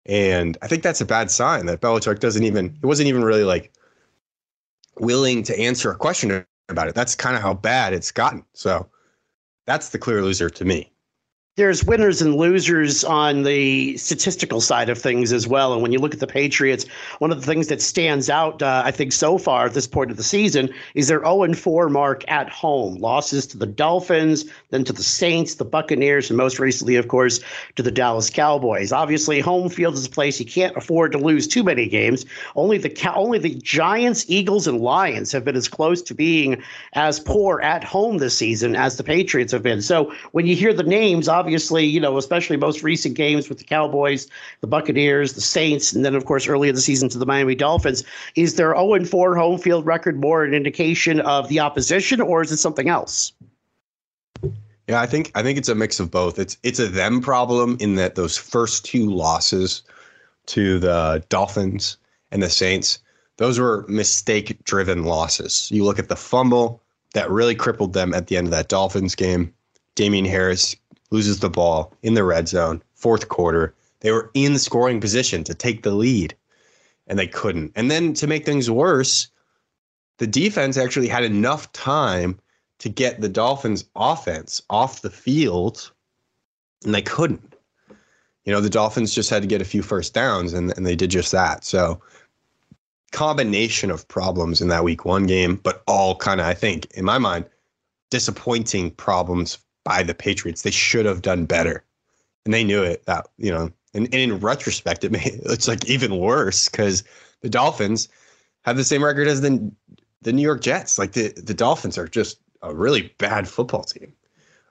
and 0.06 0.56
I 0.62 0.68
think 0.68 0.82
that's 0.82 1.00
a 1.00 1.04
bad 1.04 1.30
sign 1.30 1.66
that 1.66 1.80
Belichick 1.80 2.20
doesn't 2.20 2.44
even, 2.44 2.78
it 2.80 2.86
wasn't 2.86 3.08
even 3.08 3.24
really 3.24 3.44
like 3.44 3.72
willing 4.98 5.42
to 5.42 5.58
answer 5.58 5.90
a 5.90 5.96
question 5.96 6.46
about 6.68 6.88
it. 6.88 6.94
That's 6.94 7.14
kind 7.14 7.36
of 7.36 7.42
how 7.42 7.54
bad 7.54 7.92
it's 7.92 8.12
gotten. 8.12 8.44
So 8.54 8.88
that's 9.66 9.90
the 9.90 9.98
clear 9.98 10.22
loser 10.22 10.48
to 10.48 10.64
me 10.64 10.92
there's 11.56 11.82
winners 11.82 12.20
and 12.20 12.34
losers 12.34 13.02
on 13.02 13.42
the 13.42 13.96
statistical 13.96 14.60
side 14.60 14.90
of 14.90 14.98
things 14.98 15.32
as 15.32 15.48
well. 15.48 15.72
And 15.72 15.80
when 15.80 15.90
you 15.90 15.98
look 15.98 16.12
at 16.12 16.20
the 16.20 16.26
Patriots, 16.26 16.84
one 17.18 17.32
of 17.32 17.40
the 17.40 17.46
things 17.46 17.68
that 17.68 17.80
stands 17.80 18.28
out, 18.28 18.60
uh, 18.60 18.82
I 18.84 18.90
think, 18.90 19.10
so 19.10 19.38
far 19.38 19.64
at 19.64 19.72
this 19.72 19.86
point 19.86 20.10
of 20.10 20.18
the 20.18 20.22
season 20.22 20.68
is 20.94 21.08
their 21.08 21.24
0 21.24 21.54
4 21.54 21.88
mark 21.88 22.24
at 22.28 22.50
home. 22.50 22.96
Losses 22.96 23.46
to 23.46 23.56
the 23.56 23.64
Dolphins, 23.64 24.44
then 24.68 24.84
to 24.84 24.92
the 24.92 25.02
Saints, 25.02 25.54
the 25.54 25.64
Buccaneers, 25.64 26.28
and 26.28 26.36
most 26.36 26.58
recently, 26.58 26.96
of 26.96 27.08
course, 27.08 27.40
to 27.76 27.82
the 27.82 27.90
Dallas 27.90 28.28
Cowboys. 28.28 28.92
Obviously, 28.92 29.40
home 29.40 29.70
field 29.70 29.94
is 29.94 30.04
a 30.04 30.10
place 30.10 30.38
you 30.38 30.44
can't 30.44 30.76
afford 30.76 31.12
to 31.12 31.18
lose 31.18 31.48
too 31.48 31.64
many 31.64 31.88
games. 31.88 32.26
Only 32.54 32.76
the 32.76 32.94
only 33.14 33.38
the 33.38 33.54
Giants, 33.54 34.26
Eagles, 34.28 34.66
and 34.66 34.82
Lions 34.82 35.32
have 35.32 35.46
been 35.46 35.56
as 35.56 35.68
close 35.68 36.02
to 36.02 36.14
being 36.14 36.62
as 36.92 37.18
poor 37.18 37.62
at 37.62 37.82
home 37.82 38.18
this 38.18 38.36
season 38.36 38.76
as 38.76 38.98
the 38.98 39.04
Patriots 39.04 39.52
have 39.52 39.62
been. 39.62 39.80
So 39.80 40.12
when 40.32 40.46
you 40.46 40.54
hear 40.54 40.74
the 40.74 40.82
names, 40.82 41.28
obviously 41.28 41.45
obviously, 41.46 41.86
you 41.86 42.00
know, 42.00 42.18
especially 42.18 42.56
most 42.56 42.82
recent 42.82 43.14
games 43.14 43.48
with 43.48 43.58
the 43.58 43.64
Cowboys, 43.64 44.26
the 44.62 44.66
Buccaneers, 44.66 45.34
the 45.34 45.40
Saints, 45.40 45.92
and 45.92 46.04
then, 46.04 46.16
of 46.16 46.24
course, 46.24 46.48
earlier 46.48 46.70
in 46.70 46.74
the 46.74 46.80
season 46.80 47.08
to 47.10 47.18
the 47.18 47.24
Miami 47.24 47.54
Dolphins. 47.54 48.02
Is 48.34 48.56
their 48.56 48.74
0 48.74 49.04
4 49.04 49.36
home 49.36 49.58
field 49.58 49.86
record 49.86 50.20
more 50.20 50.42
an 50.42 50.54
indication 50.54 51.20
of 51.20 51.48
the 51.48 51.60
opposition, 51.60 52.20
or 52.20 52.42
is 52.42 52.50
it 52.50 52.56
something 52.56 52.88
else? 52.88 53.32
Yeah, 54.88 55.00
I 55.00 55.06
think 55.06 55.30
I 55.36 55.44
think 55.44 55.56
it's 55.56 55.68
a 55.68 55.74
mix 55.76 56.00
of 56.00 56.10
both. 56.10 56.40
It's 56.40 56.56
it's 56.64 56.80
a 56.80 56.88
them 56.88 57.20
problem 57.20 57.76
in 57.78 57.94
that 57.94 58.16
those 58.16 58.36
first 58.36 58.84
two 58.84 59.08
losses 59.08 59.82
to 60.46 60.80
the 60.80 61.22
Dolphins 61.28 61.96
and 62.32 62.42
the 62.42 62.50
Saints, 62.50 62.98
those 63.36 63.60
were 63.60 63.84
mistake 63.86 64.64
driven 64.64 65.04
losses. 65.04 65.70
You 65.70 65.84
look 65.84 66.00
at 66.00 66.08
the 66.08 66.16
fumble 66.16 66.82
that 67.14 67.30
really 67.30 67.54
crippled 67.54 67.92
them 67.92 68.12
at 68.14 68.26
the 68.26 68.36
end 68.36 68.48
of 68.48 68.50
that 68.50 68.68
Dolphins 68.68 69.14
game. 69.14 69.52
Damien 69.94 70.24
Harris 70.24 70.76
loses 71.10 71.40
the 71.40 71.50
ball 71.50 71.94
in 72.02 72.14
the 72.14 72.24
red 72.24 72.48
zone, 72.48 72.82
fourth 72.94 73.28
quarter. 73.28 73.74
They 74.00 74.10
were 74.10 74.30
in 74.34 74.58
scoring 74.58 75.00
position 75.00 75.44
to 75.44 75.54
take 75.54 75.82
the 75.82 75.92
lead, 75.92 76.34
and 77.06 77.18
they 77.18 77.26
couldn't. 77.26 77.72
And 77.74 77.90
then 77.90 78.14
to 78.14 78.26
make 78.26 78.44
things 78.44 78.70
worse, 78.70 79.28
the 80.18 80.26
defense 80.26 80.76
actually 80.76 81.08
had 81.08 81.24
enough 81.24 81.72
time 81.72 82.38
to 82.78 82.88
get 82.88 83.20
the 83.20 83.28
Dolphins' 83.28 83.84
offense 83.94 84.62
off 84.70 85.02
the 85.02 85.10
field, 85.10 85.90
and 86.84 86.94
they 86.94 87.02
couldn't. 87.02 87.54
You 88.44 88.52
know, 88.52 88.60
the 88.60 88.70
Dolphins 88.70 89.14
just 89.14 89.30
had 89.30 89.42
to 89.42 89.48
get 89.48 89.62
a 89.62 89.66
few 89.66 89.82
first 89.82 90.14
downs, 90.14 90.52
and, 90.52 90.76
and 90.76 90.86
they 90.86 90.94
did 90.94 91.10
just 91.10 91.32
that. 91.32 91.64
So, 91.64 92.00
combination 93.12 93.90
of 93.90 94.06
problems 94.08 94.60
in 94.60 94.68
that 94.68 94.84
week 94.84 95.04
one 95.04 95.26
game, 95.26 95.56
but 95.56 95.82
all 95.86 96.16
kind 96.16 96.40
of, 96.40 96.46
I 96.46 96.54
think, 96.54 96.86
in 96.92 97.04
my 97.04 97.18
mind, 97.18 97.46
disappointing 98.10 98.90
problems 98.92 99.58
by 99.86 100.02
the 100.02 100.14
Patriots. 100.14 100.62
They 100.62 100.72
should 100.72 101.06
have 101.06 101.22
done 101.22 101.46
better, 101.46 101.84
and 102.44 102.52
they 102.52 102.64
knew 102.64 102.82
it. 102.82 103.06
That 103.06 103.28
you 103.38 103.52
know, 103.52 103.70
and, 103.94 104.06
and 104.06 104.14
in 104.14 104.40
retrospect, 104.40 105.04
it 105.04 105.12
may 105.12 105.22
it's 105.24 105.68
like 105.68 105.88
even 105.88 106.18
worse 106.18 106.68
because 106.68 107.04
the 107.40 107.48
Dolphins 107.48 108.08
have 108.64 108.76
the 108.76 108.84
same 108.84 109.04
record 109.04 109.28
as 109.28 109.40
the 109.40 109.72
the 110.22 110.32
New 110.32 110.42
York 110.42 110.60
Jets. 110.60 110.98
Like 110.98 111.12
the 111.12 111.28
the 111.28 111.54
Dolphins 111.54 111.96
are 111.96 112.08
just 112.08 112.40
a 112.62 112.74
really 112.74 113.14
bad 113.18 113.48
football 113.48 113.84
team. 113.84 114.12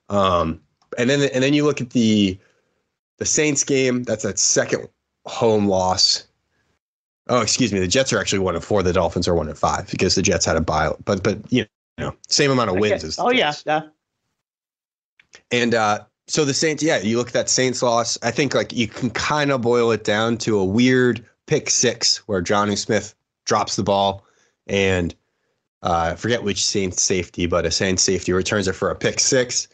Um, 0.10 0.60
and 0.98 1.10
then 1.10 1.30
and 1.34 1.42
then 1.42 1.54
you 1.54 1.64
look 1.64 1.80
at 1.80 1.92
the 1.92 2.38
the 3.18 3.26
Saints 3.26 3.64
game. 3.64 4.04
That's 4.04 4.24
that 4.24 4.38
second 4.38 4.90
home 5.26 5.68
loss. 5.68 6.28
Oh, 7.28 7.42
excuse 7.42 7.74
me. 7.74 7.80
The 7.80 7.88
Jets 7.88 8.12
are 8.12 8.20
actually 8.20 8.40
one 8.40 8.56
of 8.56 8.66
four. 8.66 8.84
The 8.84 8.94
Dolphins 8.94 9.30
are 9.30 9.34
one 9.34 9.48
of 9.48 9.58
five 9.58 9.90
because 9.90 10.14
the 10.14 10.22
Jets 10.22 10.46
had 10.46 10.58
a 10.58 10.62
bye. 10.62 10.92
But 11.06 11.24
but 11.24 11.40
you 11.52 11.66
know, 11.98 12.14
same 12.28 12.52
amount 12.52 12.70
of 12.70 12.78
wins 12.78 13.02
okay. 13.02 13.08
as. 13.08 13.18
oh 13.18 13.32
Jets. 13.32 13.64
yeah, 13.66 13.82
yeah. 13.82 13.90
And 15.52 15.74
uh, 15.74 16.06
so 16.28 16.46
the 16.46 16.54
Saints, 16.54 16.82
yeah, 16.82 16.98
you 16.98 17.18
look 17.18 17.28
at 17.28 17.34
that 17.34 17.50
Saints 17.50 17.82
loss. 17.82 18.18
I 18.24 18.32
think 18.32 18.54
like 18.54 18.74
you 18.74 18.88
can 18.88 19.10
kind 19.12 19.52
of 19.52 19.62
boil 19.62 19.92
it 19.92 20.04
down 20.04 20.38
to 20.40 20.58
a 20.58 20.66
weird 20.66 21.26
pick 21.48 21.70
six 21.70 22.18
where 22.28 22.42
Jonnu 22.42 22.78
Smith 22.78 23.16
drops 23.46 23.76
the 23.76 23.84
ball 23.84 24.26
and 24.68 25.14
uh, 25.84 26.12
I 26.14 26.16
forget 26.16 26.44
which 26.44 26.66
Saints 26.66 27.04
safety, 27.04 27.46
but 27.46 27.66
a 27.66 27.72
Saints 27.72 28.02
safety 28.02 28.34
returns 28.34 28.68
it 28.68 28.74
for 28.74 28.90
a 28.90 28.96
pick 28.96 29.20
six. 29.20 29.68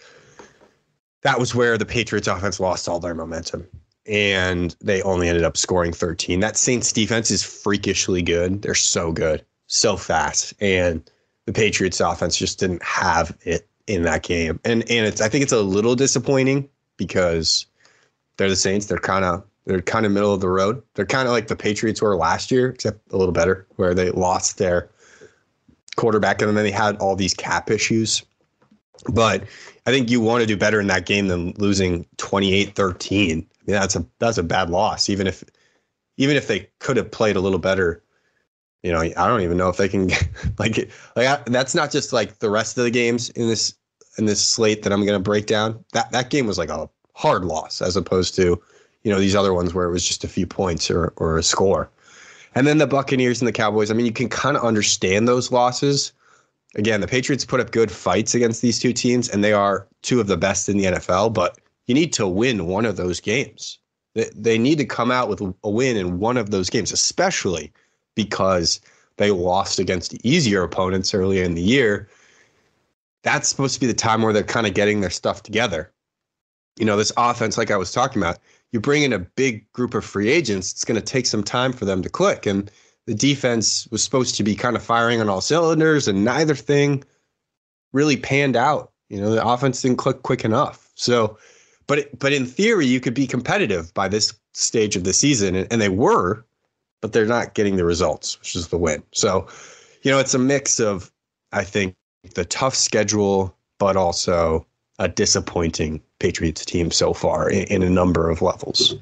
That 1.21 1.39
was 1.39 1.55
where 1.55 1.77
the 1.77 1.85
Patriots 1.85 2.27
offense 2.27 2.59
lost 2.59 2.89
all 2.89 2.99
their 2.99 3.15
momentum 3.15 3.67
and 4.05 4.75
they 4.81 5.01
only 5.03 5.29
ended 5.29 5.43
up 5.43 5.55
scoring 5.55 5.93
13. 5.93 6.39
That 6.39 6.57
Saints 6.57 6.91
defense 6.91 7.31
is 7.31 7.43
freakishly 7.43 8.21
good. 8.21 8.61
They're 8.61 8.75
so 8.75 9.11
good, 9.11 9.45
so 9.67 9.95
fast. 9.95 10.53
And 10.59 11.09
the 11.45 11.53
Patriots 11.53 11.99
offense 11.99 12.35
just 12.37 12.59
didn't 12.59 12.83
have 12.83 13.37
it 13.41 13.67
in 13.87 14.03
that 14.03 14.23
game. 14.23 14.59
And 14.63 14.83
and 14.89 15.05
it's 15.05 15.21
I 15.21 15.29
think 15.29 15.43
it's 15.43 15.51
a 15.51 15.61
little 15.61 15.95
disappointing 15.95 16.69
because 16.97 17.65
they're 18.37 18.49
the 18.49 18.55
Saints. 18.55 18.87
They're 18.87 18.97
kind 18.97 19.25
of 19.25 19.43
they're 19.65 19.81
kind 19.81 20.05
of 20.05 20.11
middle 20.11 20.33
of 20.33 20.41
the 20.41 20.49
road. 20.49 20.81
They're 20.95 21.05
kind 21.05 21.27
of 21.27 21.33
like 21.33 21.47
the 21.47 21.55
Patriots 21.55 22.01
were 22.01 22.15
last 22.15 22.51
year, 22.51 22.69
except 22.69 22.99
a 23.11 23.17
little 23.17 23.33
better, 23.33 23.67
where 23.75 23.93
they 23.93 24.09
lost 24.11 24.57
their 24.57 24.89
quarterback 25.95 26.41
and 26.41 26.55
then 26.55 26.63
they 26.63 26.71
had 26.71 26.97
all 26.97 27.15
these 27.15 27.33
cap 27.33 27.69
issues. 27.69 28.23
But 29.11 29.43
I 29.85 29.91
think 29.91 30.09
you 30.09 30.21
want 30.21 30.41
to 30.41 30.47
do 30.47 30.57
better 30.57 30.79
in 30.79 30.87
that 30.87 31.05
game 31.05 31.27
than 31.27 31.53
losing 31.57 32.05
28-13. 32.17 33.31
I 33.31 33.33
mean, 33.33 33.45
that's 33.67 33.95
a 33.95 34.05
that's 34.19 34.37
a 34.37 34.43
bad 34.43 34.69
loss. 34.69 35.09
Even 35.09 35.27
if 35.27 35.43
even 36.17 36.35
if 36.35 36.47
they 36.47 36.69
could 36.79 36.97
have 36.97 37.11
played 37.11 37.35
a 37.35 37.41
little 37.41 37.59
better, 37.59 38.03
you 38.83 38.91
know, 38.91 38.99
I 38.99 39.27
don't 39.27 39.41
even 39.41 39.57
know 39.57 39.69
if 39.69 39.77
they 39.77 39.89
can 39.89 40.09
like 40.59 40.89
like 41.15 41.27
I, 41.27 41.39
that's 41.47 41.75
not 41.75 41.91
just 41.91 42.13
like 42.13 42.39
the 42.39 42.49
rest 42.49 42.77
of 42.77 42.83
the 42.83 42.91
games 42.91 43.29
in 43.31 43.47
this 43.47 43.75
in 44.17 44.25
this 44.25 44.43
slate 44.43 44.83
that 44.83 44.91
I'm 44.91 45.05
going 45.05 45.17
to 45.17 45.19
break 45.19 45.45
down. 45.45 45.83
That 45.93 46.11
that 46.11 46.29
game 46.29 46.47
was 46.47 46.57
like 46.57 46.69
a 46.69 46.89
hard 47.13 47.45
loss 47.45 47.81
as 47.81 47.95
opposed 47.95 48.35
to 48.35 48.61
you 49.03 49.11
know 49.11 49.19
these 49.19 49.35
other 49.35 49.53
ones 49.53 49.73
where 49.73 49.85
it 49.85 49.91
was 49.91 50.07
just 50.07 50.23
a 50.23 50.27
few 50.27 50.47
points 50.47 50.89
or 50.89 51.13
or 51.17 51.37
a 51.37 51.43
score. 51.43 51.89
And 52.53 52.67
then 52.67 52.79
the 52.79 52.87
Buccaneers 52.87 53.39
and 53.39 53.47
the 53.47 53.53
Cowboys. 53.53 53.89
I 53.89 53.93
mean, 53.93 54.05
you 54.05 54.11
can 54.11 54.27
kind 54.27 54.57
of 54.57 54.63
understand 54.63 55.27
those 55.27 55.51
losses. 55.51 56.11
Again, 56.75 57.01
the 57.01 57.07
Patriots 57.07 57.45
put 57.45 57.59
up 57.59 57.71
good 57.71 57.91
fights 57.91 58.35
against 58.35 58.61
these 58.61 58.79
two 58.79 58.93
teams, 58.93 59.29
and 59.29 59.43
they 59.43 59.53
are 59.53 59.87
two 60.01 60.19
of 60.19 60.27
the 60.27 60.37
best 60.37 60.67
in 60.67 60.77
the 60.77 60.85
NFL. 60.85 61.33
But 61.33 61.59
you 61.87 61.95
need 61.95 62.13
to 62.13 62.27
win 62.27 62.67
one 62.67 62.85
of 62.85 62.97
those 62.97 63.19
games. 63.19 63.79
They, 64.15 64.29
they 64.35 64.57
need 64.57 64.77
to 64.79 64.85
come 64.85 65.11
out 65.11 65.29
with 65.29 65.41
a 65.63 65.69
win 65.69 65.95
in 65.95 66.19
one 66.19 66.37
of 66.37 66.51
those 66.51 66.69
games, 66.69 66.91
especially 66.91 67.71
because 68.15 68.79
they 69.17 69.31
lost 69.31 69.79
against 69.79 70.13
easier 70.25 70.63
opponents 70.63 71.13
earlier 71.13 71.43
in 71.43 71.55
the 71.55 71.61
year. 71.61 72.09
That's 73.23 73.47
supposed 73.47 73.75
to 73.75 73.79
be 73.79 73.87
the 73.87 73.93
time 73.93 74.21
where 74.21 74.33
they're 74.33 74.43
kind 74.43 74.65
of 74.65 74.73
getting 74.73 75.01
their 75.01 75.09
stuff 75.09 75.43
together. 75.43 75.91
You 76.79 76.85
know, 76.85 76.97
this 76.97 77.11
offense, 77.17 77.57
like 77.57 77.69
I 77.69 77.77
was 77.77 77.91
talking 77.91 78.21
about, 78.21 78.39
you 78.71 78.79
bring 78.79 79.03
in 79.03 79.13
a 79.13 79.19
big 79.19 79.71
group 79.73 79.93
of 79.93 80.05
free 80.05 80.29
agents, 80.29 80.71
it's 80.71 80.85
going 80.85 80.99
to 80.99 81.05
take 81.05 81.25
some 81.25 81.43
time 81.43 81.73
for 81.73 81.85
them 81.85 82.01
to 82.01 82.09
click. 82.09 82.45
And 82.45 82.71
the 83.05 83.13
defense 83.13 83.87
was 83.91 84.03
supposed 84.03 84.35
to 84.35 84.43
be 84.43 84.55
kind 84.55 84.75
of 84.75 84.83
firing 84.83 85.19
on 85.19 85.29
all 85.29 85.41
cylinders, 85.41 86.07
and 86.07 86.23
neither 86.23 86.55
thing 86.55 87.03
really 87.93 88.17
panned 88.17 88.55
out. 88.55 88.91
You 89.09 89.19
know, 89.19 89.31
the 89.31 89.45
offense 89.45 89.81
didn't 89.81 89.97
click 89.97 90.23
quick 90.23 90.45
enough. 90.45 90.89
So, 90.95 91.37
but 91.87 92.17
but 92.19 92.31
in 92.31 92.45
theory, 92.45 92.85
you 92.85 92.99
could 92.99 93.13
be 93.13 93.27
competitive 93.27 93.93
by 93.93 94.07
this 94.07 94.33
stage 94.53 94.95
of 94.95 95.03
the 95.03 95.13
season, 95.13 95.55
and, 95.55 95.67
and 95.71 95.81
they 95.81 95.89
were, 95.89 96.45
but 97.01 97.13
they're 97.13 97.25
not 97.25 97.53
getting 97.53 97.75
the 97.75 97.85
results, 97.85 98.39
which 98.39 98.55
is 98.55 98.67
the 98.69 98.77
win. 98.77 99.03
So, 99.11 99.47
you 100.03 100.11
know, 100.11 100.19
it's 100.19 100.33
a 100.33 100.39
mix 100.39 100.79
of, 100.79 101.11
I 101.51 101.63
think, 101.63 101.95
the 102.35 102.45
tough 102.45 102.75
schedule, 102.75 103.55
but 103.79 103.97
also 103.97 104.65
a 104.99 105.07
disappointing 105.07 106.01
Patriots 106.19 106.63
team 106.63 106.91
so 106.91 107.13
far 107.13 107.49
in, 107.49 107.63
in 107.63 107.83
a 107.83 107.89
number 107.89 108.29
of 108.29 108.41
levels. 108.41 108.95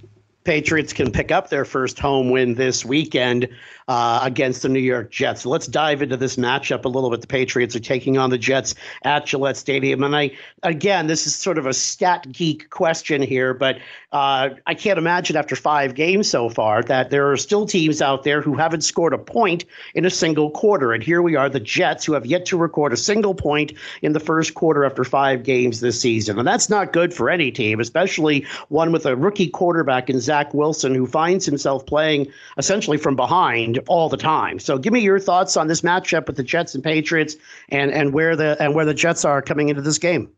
Patriots 0.46 0.94
can 0.94 1.12
pick 1.12 1.32
up 1.32 1.50
their 1.50 1.66
first 1.66 2.00
home 2.00 2.32
win 2.32 2.56
this 2.56 2.86
weekend 2.86 3.48
uh, 3.90 4.20
against 4.22 4.62
the 4.62 4.70
New 4.70 4.80
York 4.80 5.10
Jets. 5.10 5.48
Let's 5.48 5.66
dive 5.66 6.04
into 6.04 6.16
this 6.16 6.36
matchup 6.36 6.86
a 6.86 6.88
little 6.88 7.10
bit. 7.10 7.22
The 7.22 7.28
Patriots 7.28 7.76
are 7.76 7.80
taking 7.80 8.20
on 8.20 8.30
the 8.30 8.38
Jets 8.38 8.76
at 9.04 9.26
Gillette 9.26 9.58
Stadium, 9.58 10.04
and 10.04 10.16
I 10.16 10.32
again, 10.62 11.08
this 11.08 11.26
is 11.26 11.36
sort 11.36 11.58
of 11.58 11.66
a 11.66 11.74
stat 11.74 12.32
geek 12.32 12.70
question 12.70 13.22
here, 13.24 13.56
but 13.56 13.78
uh, 14.12 14.50
I 14.68 14.76
can't 14.76 15.00
imagine 15.00 15.36
after 15.36 15.56
five 15.56 15.96
games 15.96 16.30
so 16.30 16.50
far 16.50 16.84
that 16.84 17.10
there 17.10 17.32
are 17.32 17.38
still 17.38 17.66
teams 17.66 18.00
out 18.00 18.24
there 18.24 18.42
who 18.42 18.56
haven't 18.56 18.82
scored 18.82 19.14
a 19.14 19.18
point 19.18 19.66
in 19.96 20.06
a 20.06 20.10
single 20.12 20.52
quarter. 20.52 20.94
And 20.94 21.04
here 21.04 21.22
we 21.24 21.36
are, 21.36 21.50
the 21.50 21.60
Jets, 21.60 22.06
who 22.06 22.14
have 22.14 22.28
yet 22.28 22.46
to 22.48 22.58
record 22.58 22.94
a 22.94 22.98
single 22.98 23.34
point 23.34 23.74
in 24.04 24.14
the 24.14 24.20
first 24.20 24.54
quarter 24.54 24.86
after 24.86 25.04
five 25.04 25.42
games 25.42 25.80
this 25.80 26.00
season, 26.00 26.38
and 26.38 26.48
that's 26.48 26.70
not 26.70 26.94
good 26.94 27.12
for 27.12 27.28
any 27.28 27.52
team, 27.52 27.80
especially 27.80 28.46
one 28.68 28.92
with 28.92 29.08
a 29.08 29.16
rookie 29.16 29.50
quarterback 29.50 30.12
in 30.12 30.20
Zach 30.20 30.54
Wilson 30.54 30.94
who 30.94 31.08
finds 31.08 31.44
himself 31.44 31.88
playing 31.88 32.32
essentially 32.60 32.98
from 32.98 33.16
behind 33.16 33.79
all 33.88 34.10
the 34.10 34.18
time. 34.18 34.60
So 34.60 34.78
give 34.78 34.94
me 34.94 35.00
your 35.00 35.20
thoughts 35.20 35.58
on 35.58 35.68
this 35.68 35.82
matchup 35.82 36.28
with 36.28 36.36
the 36.36 36.44
Jets 36.44 36.76
and 36.76 36.84
Patriots 36.84 37.36
and 37.70 37.92
and 37.92 38.14
where 38.14 38.36
the 38.36 38.58
and 38.60 38.76
where 38.76 38.86
the 38.86 38.94
Jets 38.94 39.26
are 39.26 39.42
coming 39.42 39.70
into 39.70 39.82
this 39.82 39.98
game. 39.98 40.30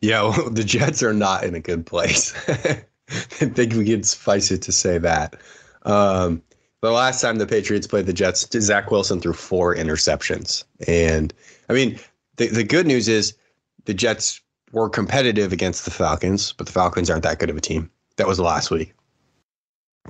Yeah, 0.00 0.22
well, 0.22 0.50
the 0.50 0.64
Jets 0.64 1.02
are 1.02 1.14
not 1.14 1.44
in 1.44 1.54
a 1.54 1.60
good 1.60 1.86
place. 1.86 2.34
I 2.48 3.46
think 3.46 3.74
we 3.74 3.84
can 3.84 4.02
suffice 4.02 4.50
it 4.50 4.62
to 4.62 4.72
say 4.72 4.98
that. 4.98 5.36
Um, 5.84 6.42
the 6.80 6.90
last 6.90 7.20
time 7.20 7.38
the 7.38 7.46
Patriots 7.46 7.86
played 7.86 8.06
the 8.06 8.12
Jets, 8.12 8.46
Zach 8.60 8.90
Wilson 8.90 9.20
threw 9.20 9.32
four 9.32 9.74
interceptions. 9.74 10.64
And 10.86 11.32
I 11.68 11.72
mean, 11.72 11.98
the, 12.36 12.48
the 12.48 12.64
good 12.64 12.86
news 12.86 13.08
is 13.08 13.34
the 13.84 13.94
Jets 13.94 14.40
were 14.72 14.88
competitive 14.88 15.52
against 15.52 15.84
the 15.84 15.90
Falcons, 15.90 16.52
but 16.52 16.66
the 16.66 16.72
Falcons 16.72 17.08
aren't 17.08 17.22
that 17.22 17.38
good 17.38 17.50
of 17.50 17.56
a 17.56 17.60
team. 17.60 17.90
That 18.16 18.26
was 18.26 18.40
last 18.40 18.70
week. 18.70 18.94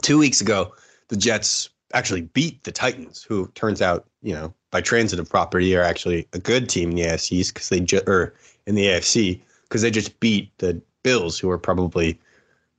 Two 0.01 0.19
weeks 0.19 0.41
ago, 0.41 0.75
the 1.12 1.18
Jets 1.18 1.68
actually 1.92 2.22
beat 2.22 2.64
the 2.64 2.72
Titans, 2.72 3.22
who 3.22 3.46
turns 3.48 3.83
out, 3.83 4.07
you 4.22 4.33
know, 4.33 4.55
by 4.70 4.81
transitive 4.81 5.29
property 5.29 5.77
are 5.77 5.83
actually 5.83 6.27
a 6.33 6.38
good 6.38 6.70
team 6.70 6.88
in 6.88 6.96
the 6.96 7.03
AFC 7.03 7.46
because 7.48 7.68
they 7.68 7.81
just 7.81 8.09
or 8.09 8.33
in 8.66 8.77
the 8.77 8.87
AFC 8.87 9.38
because 9.64 9.83
they 9.83 9.90
just 9.90 10.18
beat 10.20 10.57
the 10.57 10.81
Bills, 11.03 11.38
who 11.38 11.51
are 11.51 11.59
probably 11.59 12.18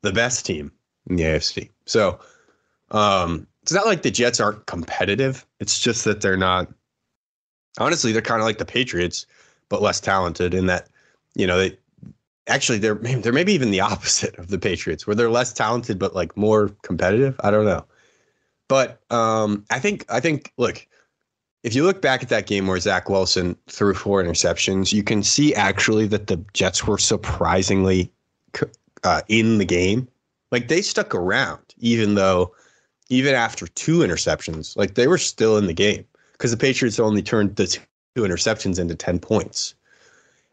the 0.02 0.12
best 0.12 0.48
team 0.48 0.72
in 1.08 1.18
the 1.18 1.24
AFC. 1.24 1.70
So 1.86 2.20
um, 2.90 3.46
it's 3.62 3.72
not 3.72 3.86
like 3.86 4.02
the 4.02 4.10
Jets 4.10 4.40
aren't 4.40 4.66
competitive. 4.66 5.46
It's 5.60 5.80
just 5.80 6.04
that 6.06 6.22
they're 6.22 6.36
not. 6.36 6.74
Honestly, 7.78 8.14
they're 8.14 8.22
kind 8.24 8.42
of 8.42 8.46
like 8.46 8.58
the 8.58 8.66
Patriots, 8.66 9.28
but 9.70 9.82
less 9.82 10.00
talented 10.00 10.56
in 10.56 10.66
that, 10.68 10.90
you 11.36 11.46
know, 11.46 11.58
they 11.58 11.78
actually 12.48 12.80
they're 12.80 12.96
they're 12.96 13.32
maybe 13.32 13.54
even 13.54 13.70
the 13.70 13.82
opposite 13.82 14.36
of 14.40 14.48
the 14.48 14.58
Patriots, 14.58 15.06
where 15.06 15.16
they're 15.16 15.30
less 15.30 15.54
talented 15.54 16.00
but 16.00 16.16
like 16.16 16.36
more 16.36 16.70
competitive. 16.82 17.40
I 17.44 17.52
don't 17.52 17.66
know. 17.66 17.86
But 18.68 19.02
um, 19.12 19.66
I 19.70 19.80
think 19.80 20.06
I 20.10 20.20
think 20.20 20.54
look, 20.58 20.86
if 21.64 21.76
you 21.76 21.84
look 21.84 22.02
back 22.02 22.24
at 22.24 22.30
that 22.30 22.48
game 22.48 22.68
where 22.68 22.80
Zach 22.80 23.10
Wilson 23.10 23.56
threw 23.68 23.94
four 23.94 24.24
interceptions, 24.24 24.94
you 24.94 25.04
can 25.04 25.24
see 25.24 25.54
actually 25.56 26.08
that 26.08 26.28
the 26.28 26.44
Jets 26.54 26.86
were 26.86 26.98
surprisingly 26.98 28.12
uh, 29.04 29.22
in 29.28 29.58
the 29.58 29.66
game. 29.66 30.08
Like 30.52 30.68
they 30.68 30.82
stuck 30.82 31.16
around, 31.16 31.62
even 31.80 32.16
though, 32.16 32.54
even 33.10 33.34
after 33.34 33.68
two 33.68 34.00
interceptions, 34.00 34.78
like 34.78 34.96
they 34.96 35.08
were 35.08 35.18
still 35.18 35.58
in 35.58 35.68
the 35.68 35.74
game 35.74 36.06
because 36.34 36.52
the 36.52 36.58
Patriots 36.58 37.00
only 37.00 37.22
turned 37.22 37.56
the 37.56 37.68
two 37.68 38.22
interceptions 38.22 38.80
into 38.80 38.96
10 38.96 39.20
points. 39.20 39.76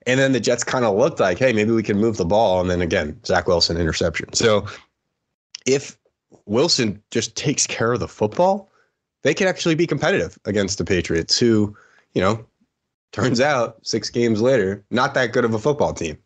And 0.07 0.19
then 0.19 0.33
the 0.33 0.41
Jets 0.41 0.65
kind 0.65 0.85
of 0.85 0.97
looked 0.97 1.21
like, 1.21 1.39
hey, 1.39 1.53
maybe 1.53 1.73
we 1.73 1.83
can 1.83 1.99
move 1.99 2.17
the 2.17 2.25
ball. 2.25 2.61
And 2.61 2.71
then 2.71 2.81
again, 2.81 3.19
Zach 3.27 3.47
Wilson 3.47 3.77
interception. 3.77 4.33
So 4.33 4.67
if 5.67 5.99
Wilson 6.51 7.01
just 7.13 7.37
takes 7.37 7.65
care 7.65 7.93
of 7.93 8.01
the 8.01 8.09
football, 8.09 8.69
they 9.23 9.35
can 9.35 9.47
actually 9.47 9.77
be 9.77 9.87
competitive 9.87 10.37
against 10.45 10.79
the 10.79 10.85
Patriots, 10.85 11.39
who, 11.39 11.77
you 12.13 12.21
know, 12.21 12.45
turns 13.13 13.41
out 13.41 13.79
six 13.83 14.11
games 14.11 14.41
later, 14.41 14.85
not 14.91 15.15
that 15.15 15.33
good 15.33 15.45
of 15.45 15.55
a 15.55 15.61
football 15.61 15.95
team. 15.95 16.19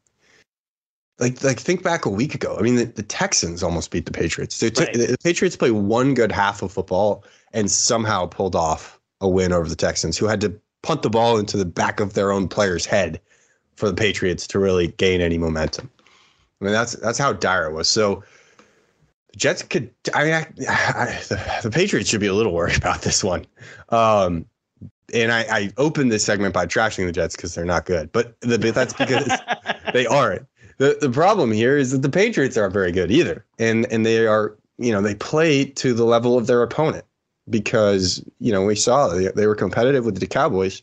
Like, 1.19 1.45
like 1.45 1.61
think 1.61 1.83
back 1.83 2.07
a 2.07 2.11
week 2.11 2.35
ago. 2.35 2.57
I 2.59 2.63
mean, 2.63 2.77
the, 2.77 2.87
the 2.87 3.03
Texans 3.03 3.63
almost 3.63 3.91
beat 3.91 4.07
the 4.07 4.13
Patriots. 4.13 4.61
Right. 4.63 4.75
the, 4.75 5.07
the 5.11 5.19
Patriots 5.23 5.57
played 5.57 5.73
one 5.73 6.15
good 6.15 6.33
half 6.33 6.63
of 6.63 6.73
football 6.73 7.23
and 7.53 7.71
somehow 7.71 8.25
pulled 8.25 8.57
off 8.57 8.99
a 9.21 9.29
win 9.29 9.53
over 9.53 9.69
the 9.69 9.77
Texans, 9.77 10.17
who 10.17 10.27
had 10.27 10.41
to 10.41 10.59
punt 10.83 11.03
the 11.03 11.11
ball 11.11 11.37
into 11.37 11.59
the 11.59 11.67
back 11.67 12.01
of 12.01 12.15
their 12.15 12.33
own 12.33 12.49
player's 12.49 12.87
head 12.87 13.21
for 13.77 13.91
the 13.91 13.95
Patriots 13.95 14.47
to 14.47 14.59
really 14.59 14.89
gain 14.89 15.21
any 15.21 15.37
momentum. 15.37 15.91
I 16.61 16.65
mean, 16.65 16.73
that's 16.73 16.95
that's 16.95 17.19
how 17.19 17.35
dire 17.35 17.67
it 17.67 17.75
was. 17.75 17.89
So 17.89 18.25
Jets 19.37 19.63
could. 19.63 19.91
I 20.15 20.25
mean, 20.25 20.33
I, 20.35 20.47
I, 20.69 21.07
the, 21.29 21.61
the, 21.65 21.71
Patriots 21.71 22.09
should 22.09 22.21
be 22.21 22.27
a 22.27 22.35
little 22.35 22.53
worried 22.53 22.77
about 22.79 23.03
this 23.03 23.25
one. 23.25 23.45
Um, 23.91 24.47
and 25.13 25.33
I, 25.33 25.41
I 25.51 25.73
opened 25.77 26.11
this 26.11 26.25
segment 26.25 26.55
by 26.55 26.67
trashing 26.67 27.07
the 27.07 27.13
Jets 27.13 27.37
because 27.37 27.55
they're 27.55 27.65
not 27.65 27.87
good, 27.87 28.11
but 28.13 28.41
the, 28.41 28.57
that's 28.57 28.95
because 28.95 29.31
they 29.93 30.07
aren't. 30.07 30.47
The 30.79 30.99
the 31.01 31.11
problem 31.11 31.53
here 31.53 31.77
is 31.77 31.93
that 31.93 32.03
the 32.03 32.09
Patriots 32.09 32.57
aren't 32.57 32.73
very 32.73 32.93
good 32.93 33.11
either, 33.11 33.45
and 33.59 33.87
and 33.93 34.05
they 34.05 34.27
are 34.27 34.57
you 34.79 34.93
know 34.93 35.01
they 35.01 35.15
play 35.15 35.65
to 35.65 35.95
the 35.95 36.05
level 36.05 36.37
of 36.37 36.47
their 36.47 36.63
opponent 36.63 37.05
because 37.49 38.25
you 38.41 38.51
know 38.51 38.65
we 38.65 38.75
saw 38.75 39.09
they, 39.09 39.29
they 39.29 39.47
were 39.47 39.55
competitive 39.55 40.05
with 40.05 40.19
the 40.19 40.27
Cowboys, 40.27 40.83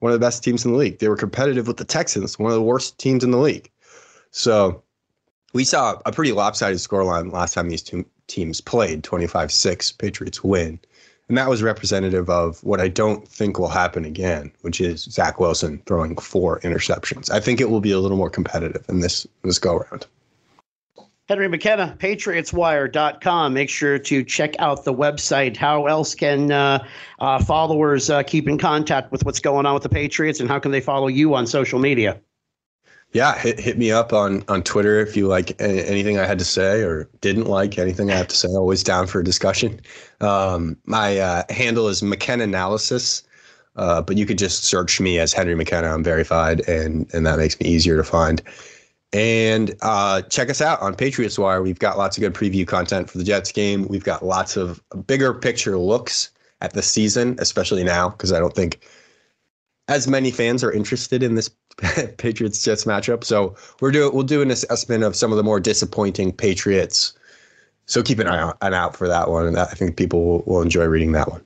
one 0.00 0.12
of 0.12 0.18
the 0.18 0.24
best 0.24 0.42
teams 0.42 0.64
in 0.64 0.72
the 0.72 0.78
league. 0.78 0.98
They 0.98 1.08
were 1.08 1.16
competitive 1.16 1.66
with 1.68 1.76
the 1.76 1.84
Texans, 1.84 2.38
one 2.38 2.50
of 2.50 2.56
the 2.56 2.62
worst 2.62 2.98
teams 2.98 3.22
in 3.22 3.30
the 3.30 3.38
league. 3.38 3.70
So 4.30 4.82
we 5.56 5.64
saw 5.64 5.98
a 6.04 6.12
pretty 6.12 6.32
lopsided 6.32 6.78
scoreline 6.78 7.32
last 7.32 7.54
time 7.54 7.70
these 7.70 7.82
two 7.82 8.04
teams 8.26 8.60
played 8.60 9.02
25 9.02 9.50
6 9.50 9.92
Patriots 9.92 10.44
win. 10.44 10.78
And 11.28 11.36
that 11.38 11.48
was 11.48 11.62
representative 11.62 12.28
of 12.28 12.62
what 12.62 12.80
I 12.80 12.88
don't 12.88 13.26
think 13.26 13.58
will 13.58 13.68
happen 13.68 14.04
again, 14.04 14.52
which 14.60 14.80
is 14.80 15.04
Zach 15.04 15.40
Wilson 15.40 15.82
throwing 15.86 16.14
four 16.18 16.60
interceptions. 16.60 17.30
I 17.30 17.40
think 17.40 17.60
it 17.60 17.70
will 17.70 17.80
be 17.80 17.90
a 17.90 17.98
little 17.98 18.18
more 18.18 18.30
competitive 18.30 18.84
in 18.88 19.00
this 19.00 19.26
this 19.42 19.58
go 19.58 19.78
round. 19.78 20.06
Henry 21.28 21.48
McKenna, 21.48 21.96
patriotswire.com. 21.98 23.52
Make 23.52 23.70
sure 23.70 23.98
to 23.98 24.22
check 24.22 24.54
out 24.60 24.84
the 24.84 24.94
website. 24.94 25.56
How 25.56 25.86
else 25.86 26.14
can 26.14 26.52
uh, 26.52 26.86
uh, 27.18 27.42
followers 27.42 28.10
uh, 28.10 28.22
keep 28.22 28.46
in 28.46 28.58
contact 28.58 29.10
with 29.10 29.24
what's 29.24 29.40
going 29.40 29.66
on 29.66 29.74
with 29.74 29.82
the 29.82 29.88
Patriots, 29.88 30.38
and 30.38 30.48
how 30.48 30.60
can 30.60 30.70
they 30.70 30.80
follow 30.80 31.08
you 31.08 31.34
on 31.34 31.46
social 31.48 31.80
media? 31.80 32.20
Yeah, 33.12 33.38
hit, 33.38 33.58
hit 33.58 33.78
me 33.78 33.92
up 33.92 34.12
on, 34.12 34.44
on 34.48 34.62
Twitter 34.62 35.00
if 35.00 35.16
you 35.16 35.26
like 35.26 35.58
anything 35.60 36.18
I 36.18 36.26
had 36.26 36.38
to 36.38 36.44
say 36.44 36.82
or 36.82 37.08
didn't 37.20 37.46
like 37.46 37.78
anything 37.78 38.10
I 38.10 38.16
have 38.16 38.28
to 38.28 38.36
say. 38.36 38.48
Always 38.48 38.82
down 38.82 39.06
for 39.06 39.20
a 39.20 39.24
discussion. 39.24 39.80
Um, 40.20 40.76
my 40.84 41.18
uh, 41.18 41.44
handle 41.48 41.88
is 41.88 42.02
McKenna 42.02 42.44
Analysis. 42.44 43.22
Uh, 43.76 44.00
but 44.00 44.16
you 44.16 44.24
could 44.26 44.38
just 44.38 44.64
search 44.64 45.00
me 45.00 45.18
as 45.18 45.32
Henry 45.32 45.54
McKenna. 45.54 45.88
I'm 45.88 46.02
verified, 46.02 46.66
and 46.66 47.12
and 47.12 47.26
that 47.26 47.38
makes 47.38 47.60
me 47.60 47.68
easier 47.68 47.96
to 47.96 48.04
find. 48.04 48.42
And 49.12 49.74
uh, 49.82 50.22
check 50.22 50.50
us 50.50 50.60
out 50.60 50.80
on 50.80 50.94
Patriots 50.94 51.38
Wire. 51.38 51.62
We've 51.62 51.78
got 51.78 51.98
lots 51.98 52.16
of 52.16 52.22
good 52.22 52.34
preview 52.34 52.66
content 52.66 53.10
for 53.10 53.18
the 53.18 53.24
Jets 53.24 53.52
game. 53.52 53.86
We've 53.88 54.04
got 54.04 54.24
lots 54.24 54.56
of 54.56 54.82
bigger 55.06 55.32
picture 55.32 55.78
looks 55.78 56.30
at 56.60 56.72
the 56.72 56.82
season, 56.82 57.36
especially 57.38 57.84
now, 57.84 58.08
because 58.08 58.32
I 58.32 58.38
don't 58.38 58.54
think 58.54 58.80
as 59.88 60.08
many 60.08 60.30
fans 60.30 60.64
are 60.64 60.72
interested 60.72 61.22
in 61.22 61.34
this 61.34 61.50
Patriots 62.18 62.62
Jets 62.62 62.84
matchup. 62.84 63.24
So 63.24 63.54
we're 63.80 63.92
doing 63.92 64.14
we'll 64.14 64.24
do 64.24 64.42
an 64.42 64.50
assessment 64.50 65.04
of 65.04 65.14
some 65.14 65.32
of 65.32 65.36
the 65.36 65.44
more 65.44 65.60
disappointing 65.60 66.32
Patriots. 66.32 67.12
So 67.86 68.02
keep 68.02 68.18
an 68.18 68.26
eye 68.26 68.40
out, 68.40 68.56
an 68.62 68.74
out 68.74 68.96
for 68.96 69.06
that 69.06 69.30
one, 69.30 69.46
and 69.46 69.58
I 69.58 69.66
think 69.66 69.96
people 69.96 70.24
will, 70.24 70.42
will 70.46 70.62
enjoy 70.62 70.86
reading 70.86 71.12
that 71.12 71.30
one. 71.30 71.42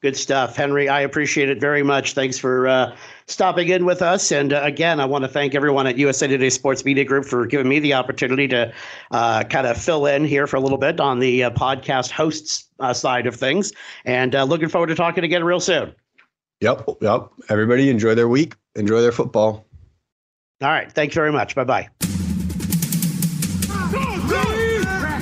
Good 0.00 0.16
stuff, 0.16 0.56
Henry. 0.56 0.88
I 0.88 1.00
appreciate 1.00 1.48
it 1.48 1.60
very 1.60 1.84
much. 1.84 2.14
Thanks 2.14 2.36
for 2.36 2.66
uh, 2.66 2.96
stopping 3.26 3.68
in 3.68 3.84
with 3.84 4.02
us. 4.02 4.32
And 4.32 4.52
uh, 4.52 4.60
again, 4.64 4.98
I 4.98 5.04
want 5.04 5.22
to 5.22 5.28
thank 5.28 5.54
everyone 5.54 5.86
at 5.86 5.96
USA 5.96 6.26
Today 6.26 6.50
Sports 6.50 6.84
Media 6.84 7.04
Group 7.04 7.24
for 7.24 7.46
giving 7.46 7.68
me 7.68 7.78
the 7.78 7.94
opportunity 7.94 8.48
to 8.48 8.72
uh, 9.12 9.44
kind 9.44 9.64
of 9.64 9.76
fill 9.76 10.06
in 10.06 10.24
here 10.24 10.48
for 10.48 10.56
a 10.56 10.60
little 10.60 10.78
bit 10.78 10.98
on 10.98 11.20
the 11.20 11.44
uh, 11.44 11.50
podcast 11.50 12.10
hosts 12.10 12.64
uh, 12.80 12.92
side 12.92 13.28
of 13.28 13.36
things. 13.36 13.70
And 14.04 14.34
uh, 14.34 14.42
looking 14.42 14.68
forward 14.68 14.88
to 14.88 14.96
talking 14.96 15.22
again 15.22 15.44
real 15.44 15.60
soon. 15.60 15.94
Yep. 16.62 16.88
Yep. 17.00 17.28
Everybody 17.48 17.90
enjoy 17.90 18.14
their 18.14 18.28
week, 18.28 18.54
enjoy 18.76 19.02
their 19.02 19.12
football. 19.12 19.66
All 20.62 20.68
right. 20.68 20.90
Thanks 20.90 21.14
very 21.14 21.32
much. 21.32 21.56
Bye 21.56 21.64
bye. 21.64 21.88